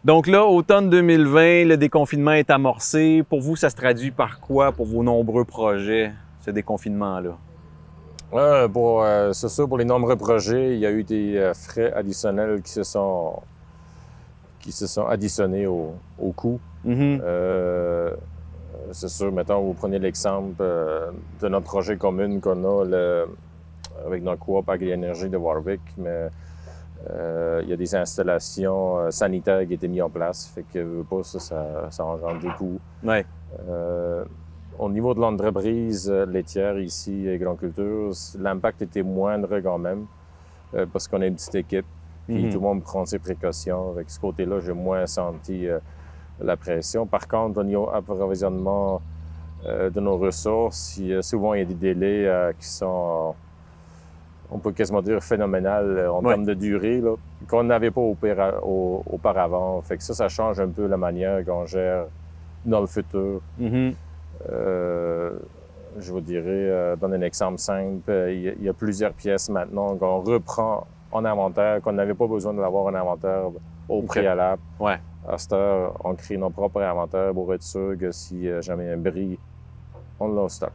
Donc 0.03 0.27
là, 0.27 0.45
automne 0.45 0.89
2020, 0.89 1.65
le 1.65 1.77
déconfinement 1.77 2.31
est 2.33 2.49
amorcé. 2.49 3.23
Pour 3.27 3.41
vous, 3.41 3.55
ça 3.55 3.69
se 3.69 3.75
traduit 3.75 4.11
par 4.11 4.39
quoi 4.39 4.71
pour 4.71 4.85
vos 4.85 5.03
nombreux 5.03 5.45
projets, 5.45 6.11
ce 6.39 6.51
déconfinement-là? 6.51 7.37
Euh, 8.33 8.67
pour, 8.67 9.03
euh, 9.03 9.31
c'est 9.33 9.49
ça, 9.49 9.67
pour 9.67 9.77
les 9.77 9.85
nombreux 9.85 10.15
projets, 10.15 10.73
il 10.73 10.79
y 10.79 10.85
a 10.85 10.91
eu 10.91 11.03
des 11.03 11.51
frais 11.53 11.91
additionnels 11.93 12.61
qui 12.61 12.71
se 12.71 12.83
sont, 12.83 13.41
qui 14.61 14.71
se 14.71 14.87
sont 14.87 15.05
additionnés 15.05 15.65
au, 15.67 15.93
au 16.19 16.31
coût. 16.31 16.59
Mhm. 16.83 17.21
Euh, 17.23 18.15
c'est 18.91 19.09
sûr, 19.09 19.31
mettons, 19.31 19.61
vous 19.61 19.73
prenez 19.73 19.99
l'exemple 19.99 20.55
euh, 20.61 21.11
de 21.41 21.47
notre 21.47 21.65
projet 21.65 21.97
commun 21.97 22.39
qu'on 22.39 22.63
a 22.63 22.85
le, 22.85 23.25
avec 24.05 24.23
notre 24.23 24.39
coop 24.39 24.67
Agri-Énergie 24.69 25.29
de 25.29 25.37
Warwick, 25.37 25.81
mais 25.97 26.27
euh, 27.09 27.61
il 27.63 27.69
y 27.69 27.73
a 27.73 27.77
des 27.77 27.95
installations 27.95 28.97
euh, 28.99 29.11
sanitaires 29.11 29.65
qui 29.67 29.73
étaient 29.73 29.87
mises 29.87 30.01
en 30.01 30.09
place, 30.09 30.47
fait 30.53 30.65
que 30.71 31.01
pas, 31.03 31.23
ça, 31.23 31.39
ça, 31.39 31.87
ça 31.89 32.05
engendre 32.05 32.39
des 32.41 32.49
coûts. 32.57 32.79
Ouais. 33.03 33.25
Euh, 33.67 34.23
au 34.79 34.89
niveau 34.89 35.13
de 35.13 35.19
l'entreprise 35.19 36.09
laitière 36.09 36.79
ici, 36.79 37.27
Grand 37.39 37.55
Culture, 37.55 38.11
l'impact 38.39 38.81
était 38.83 39.03
moindre 39.03 39.59
quand 39.59 39.77
même, 39.77 40.05
euh, 40.73 40.85
parce 40.91 41.07
qu'on 41.07 41.21
est 41.21 41.27
une 41.27 41.35
petite 41.35 41.55
équipe, 41.55 41.85
puis 42.33 42.43
Mhm. 42.45 42.49
tout 42.51 42.59
le 42.59 42.63
monde 42.65 42.83
prend 42.83 43.05
ses 43.05 43.19
précautions. 43.19 43.91
Avec 43.91 44.09
ce 44.09 44.19
côté-là, 44.19 44.59
j'ai 44.59 44.73
moins 44.73 45.05
senti 45.05 45.67
euh, 45.67 45.79
la 46.39 46.55
pression. 46.57 47.05
Par 47.05 47.27
contre, 47.27 47.59
au 47.59 47.63
niveau 47.63 47.89
approvisionnement 47.93 49.01
euh, 49.67 49.91
de 49.91 49.99
nos 49.99 50.17
ressources, 50.17 50.97
il 50.97 51.07
y 51.07 51.13
a- 51.15 51.21
souvent 51.21 51.53
il 51.53 51.59
y 51.59 51.61
a 51.61 51.65
des 51.65 51.75
délais 51.75 52.25
euh, 52.25 52.51
qui 52.59 52.65
sont, 52.67 53.35
on 54.49 54.57
peut 54.57 54.71
quasiment 54.71 55.03
dire, 55.03 55.21
phénoménales 55.23 55.97
euh, 55.99 56.11
en 56.11 56.23
Ouais. 56.23 56.29
termes 56.33 56.45
de 56.45 56.55
durée, 56.55 56.99
qu'on 57.47 57.63
n'avait 57.63 57.91
pas 57.91 58.01
auparavant. 58.01 59.81
Fait 59.81 59.97
que 59.97 60.03
ça, 60.03 60.13
ça 60.15 60.27
change 60.29 60.59
un 60.59 60.67
peu 60.69 60.87
la 60.87 60.97
manière 60.97 61.45
qu'on 61.45 61.65
gère 61.67 62.05
dans 62.65 62.79
le 62.81 62.87
futur. 62.87 63.41
Mhm. 63.59 63.93
Je 65.99 66.11
vous 66.11 66.21
dirais, 66.21 66.95
donne 66.99 67.13
un 67.15 67.21
exemple 67.21 67.57
simple. 67.59 68.11
Il 68.29 68.39
y, 68.41 68.49
a, 68.49 68.53
il 68.53 68.63
y 68.63 68.69
a 68.69 68.73
plusieurs 68.73 69.11
pièces 69.13 69.49
maintenant 69.49 69.95
qu'on 69.97 70.19
reprend 70.21 70.87
en 71.11 71.25
inventaire, 71.25 71.81
qu'on 71.81 71.93
n'avait 71.93 72.13
pas 72.13 72.27
besoin 72.27 72.53
de 72.53 72.61
l'avoir 72.61 72.85
en 72.85 72.95
inventaire 72.95 73.49
au 73.89 74.01
préalable. 74.03 74.61
Ouais. 74.79 74.99
À 75.27 75.37
cette 75.37 75.53
heure, 75.53 75.99
on 76.03 76.15
crée 76.15 76.37
nos 76.37 76.49
propres 76.49 76.81
inventaires 76.81 77.33
pour 77.33 77.53
être 77.53 77.63
sûr 77.63 77.95
que 77.99 78.11
si 78.11 78.47
euh, 78.47 78.61
jamais 78.61 78.91
un 78.91 78.97
bris, 78.97 79.37
on 80.19 80.33
l'a 80.33 80.41
au 80.41 80.49
stock. 80.49 80.71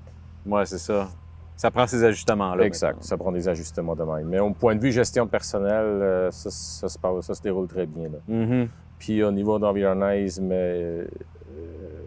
Ouais, 0.46 0.64
c'est 0.66 0.78
ça. 0.78 1.08
Ça 1.56 1.70
prend 1.70 1.86
ces 1.86 2.04
ajustements-là. 2.04 2.64
exact. 2.64 3.02
Ça 3.02 3.16
prend 3.16 3.32
des 3.32 3.48
ajustements 3.48 3.96
de 3.96 4.04
même. 4.04 4.28
Mais 4.28 4.38
au 4.38 4.50
point 4.50 4.76
de 4.76 4.80
vue 4.80 4.92
gestion 4.92 5.26
personnelle, 5.26 6.02
euh, 6.02 6.30
ça, 6.30 6.50
ça 6.50 6.88
se 6.88 6.98
passe, 6.98 7.26
ça 7.26 7.34
se 7.34 7.42
déroule 7.42 7.66
très 7.66 7.86
bien. 7.86 8.10
Là. 8.10 8.18
Mhm. 8.28 8.68
Puis 8.98 9.22
au 9.24 9.30
niveau 9.30 9.58
d'environnisme, 9.58 10.50
euh, 10.52 11.06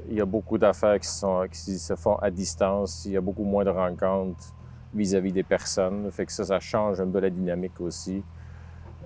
il 0.08 0.16
y 0.16 0.22
a 0.22 0.26
beaucoup 0.26 0.58
d'affaires 0.58 1.00
qui 1.00 1.08
se 1.08 1.96
font 1.96 2.16
à 2.16 2.30
distance. 2.30 3.06
Il 3.06 3.12
y 3.12 3.18
a 3.18 3.22
beaucoup 3.22 3.44
moins 3.44 3.64
de 3.64 3.70
rencontres 3.70 4.54
vis-à-vis 4.94 5.32
des 5.32 5.44
personnes. 5.44 6.10
Fait 6.12 6.26
que 6.26 6.32
ça, 6.32 6.46
ça 6.46 6.60
change 6.60 7.00
un 7.00 7.08
peu 7.08 7.20
la 7.20 7.30
dynamique 7.30 7.80
aussi. 7.80 8.24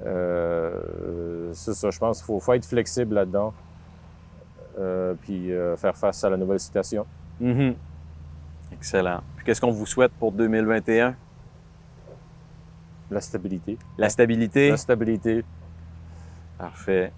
Euh, 0.06 1.52
c'est 1.54 1.74
ça, 1.74 1.89
je 1.89 2.00
pense 2.00 2.17
qu'il 2.17 2.26
faut, 2.26 2.39
faut 2.39 2.54
être 2.54 2.65
flexible 2.65 3.15
là-dedans. 3.15 3.54
Euh, 4.80 5.13
puis 5.22 5.52
euh, 5.52 5.78
faire 5.78 5.96
face 5.96 6.24
à 6.24 6.30
la 6.30 6.38
nouvelle 6.38 6.60
situation. 6.60 7.06
Mhm. 7.39 7.76
Excellent. 8.72 9.22
Puis 9.36 9.46
qu'est-ce 9.46 9.62
qu'on 9.62 9.72
vous 9.72 9.86
souhaite 9.86 10.12
pour 10.13 10.32
2021? 10.32 11.15
La 13.12 13.22
stabilité. 13.22 13.78
La 13.98 14.10
stabilité? 14.10 14.72
La 14.72 14.78
stabilité. 14.78 15.46
Parfait. 16.58 17.12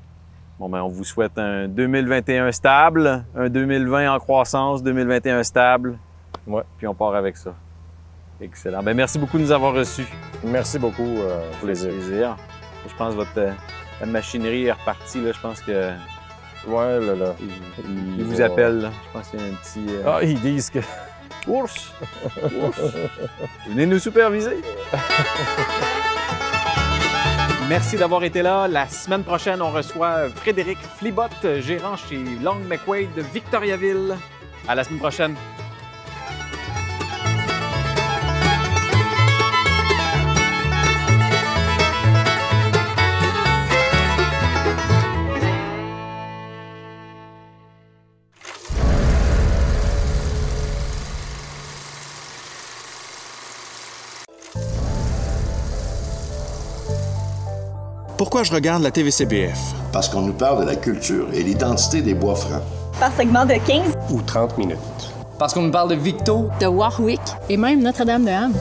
Bon, 0.60 0.70
ben, 0.70 0.82
on 0.82 0.90
vous 0.90 1.04
souhaite 1.04 1.38
un 1.38 1.68
2021 1.68 2.52
stable, 2.52 3.26
un 3.36 3.50
2020 3.50 4.14
en 4.14 4.20
croissance, 4.20 4.84
2021 4.84 5.44
stable. 5.44 5.98
Ouais. 6.48 6.64
Puis 6.78 6.88
on 6.88 6.94
part 6.94 7.16
avec 7.16 7.38
ça. 7.38 7.54
Excellent. 8.42 8.84
Ben, 8.84 8.94
merci 8.96 9.18
beaucoup 9.18 9.38
de 9.38 9.44
nous 9.44 9.52
avoir 9.52 9.74
reçus. 9.74 10.06
Merci 10.44 10.78
beaucoup. 10.80 11.20
Euh, 11.22 11.50
plaisir. 11.62 11.90
Plaisir. 11.92 12.36
Je 12.88 12.94
pense 12.96 13.12
que 13.12 13.16
votre 13.18 13.30
euh, 13.38 13.52
la 14.02 14.06
machinerie 14.08 14.66
est 14.66 14.72
repartie. 14.74 15.22
Là. 15.22 15.32
Je 15.34 15.40
pense 15.40 15.62
que 15.62 15.92
Ouais, 16.68 17.00
là, 17.00 17.16
là. 17.16 17.36
il, 17.40 17.50
Il 17.90 18.20
il 18.20 18.24
vous 18.26 18.36
va- 18.38 18.46
appelle. 18.46 18.82
là. 18.82 18.90
Je 19.06 19.12
pense 19.18 19.30
qu'il 19.30 19.40
y 19.40 19.44
a 19.44 19.46
un 19.46 19.54
petit 19.54 19.86
euh, 19.90 20.04
Ah, 20.08 20.20
ils 20.24 20.40
disent 20.42 20.70
que. 20.70 20.80
ours. 21.48 21.94
Ours. 22.38 22.82
Venez 23.70 23.86
nous 23.86 24.00
superviser. 24.00 24.58
Merci 27.70 27.98
d'avoir 27.98 28.24
été 28.24 28.42
là. 28.44 28.68
La 28.68 28.88
semaine 28.88 29.24
prochaine, 29.24 29.62
on 29.62 29.72
reçoit 29.72 30.30
Frédéric 30.30 30.78
Flibot, 30.98 31.24
gérant 31.60 31.96
chez 31.98 32.24
Long 32.44 32.56
McQuaid 32.68 33.14
de 33.16 33.22
Victoriaville. 33.22 34.16
À 34.68 34.76
la 34.76 34.84
semaine 34.84 35.00
prochaine. 35.00 35.36
Pourquoi 58.36 58.50
je 58.50 58.54
regarde 58.54 58.84
la 58.84 58.92
TVCBF? 58.92 59.58
Parce 59.94 60.10
qu'on 60.10 60.20
nous 60.20 60.34
parle 60.34 60.60
de 60.60 60.70
la 60.70 60.76
culture 60.76 61.26
et 61.34 61.42
l'identité 61.42 62.02
des 62.02 62.14
bois 62.14 62.36
francs. 62.36 62.62
par 63.00 63.16
segment 63.16 63.46
de 63.46 63.54
15 63.54 63.94
ou 64.12 64.22
30 64.22 64.58
minutes. 64.58 64.78
Parce 65.40 65.54
qu'on 65.54 65.62
nous 65.62 65.72
parle 65.72 65.92
de 65.92 65.96
Victo, 65.96 66.50
de 66.60 66.66
Warwick 66.66 67.22
et 67.48 67.56
même 67.56 67.82
Notre-Dame-de-Ham. 67.82 68.52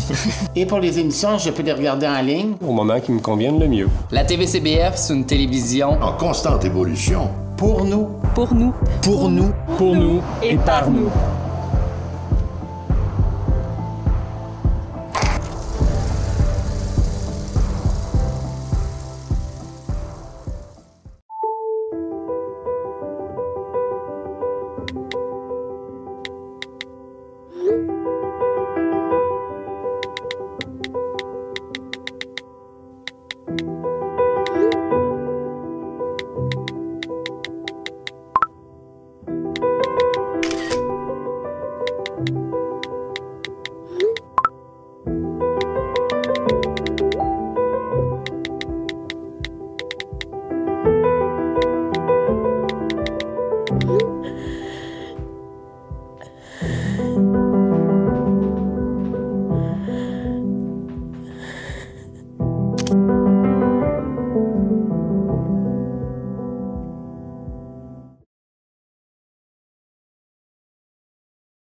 Et 0.54 0.66
pour 0.66 0.80
les 0.80 0.98
émissions, 0.98 1.38
je 1.38 1.48
peux 1.48 1.62
les 1.62 1.72
regarder 1.72 2.06
en 2.06 2.20
ligne. 2.20 2.56
Au 2.60 2.72
moment 2.72 3.00
qui 3.00 3.10
me 3.10 3.20
convienne 3.20 3.58
le 3.58 3.68
mieux. 3.68 3.88
la 4.10 4.22
TVCBF, 4.22 4.96
c'est 4.96 5.14
une 5.14 5.24
télévision 5.24 5.92
En 6.02 6.12
constante 6.12 6.66
évolution. 6.66 7.30
Pour 7.56 7.86
nous. 7.86 8.08
Pour 8.34 8.54
nous. 8.54 8.74
Pour 9.00 9.30
nous. 9.30 9.50
Pour 9.78 9.96
nous 9.96 10.20
Et 10.42 10.56
par 10.56 10.90
nous. 10.90 11.08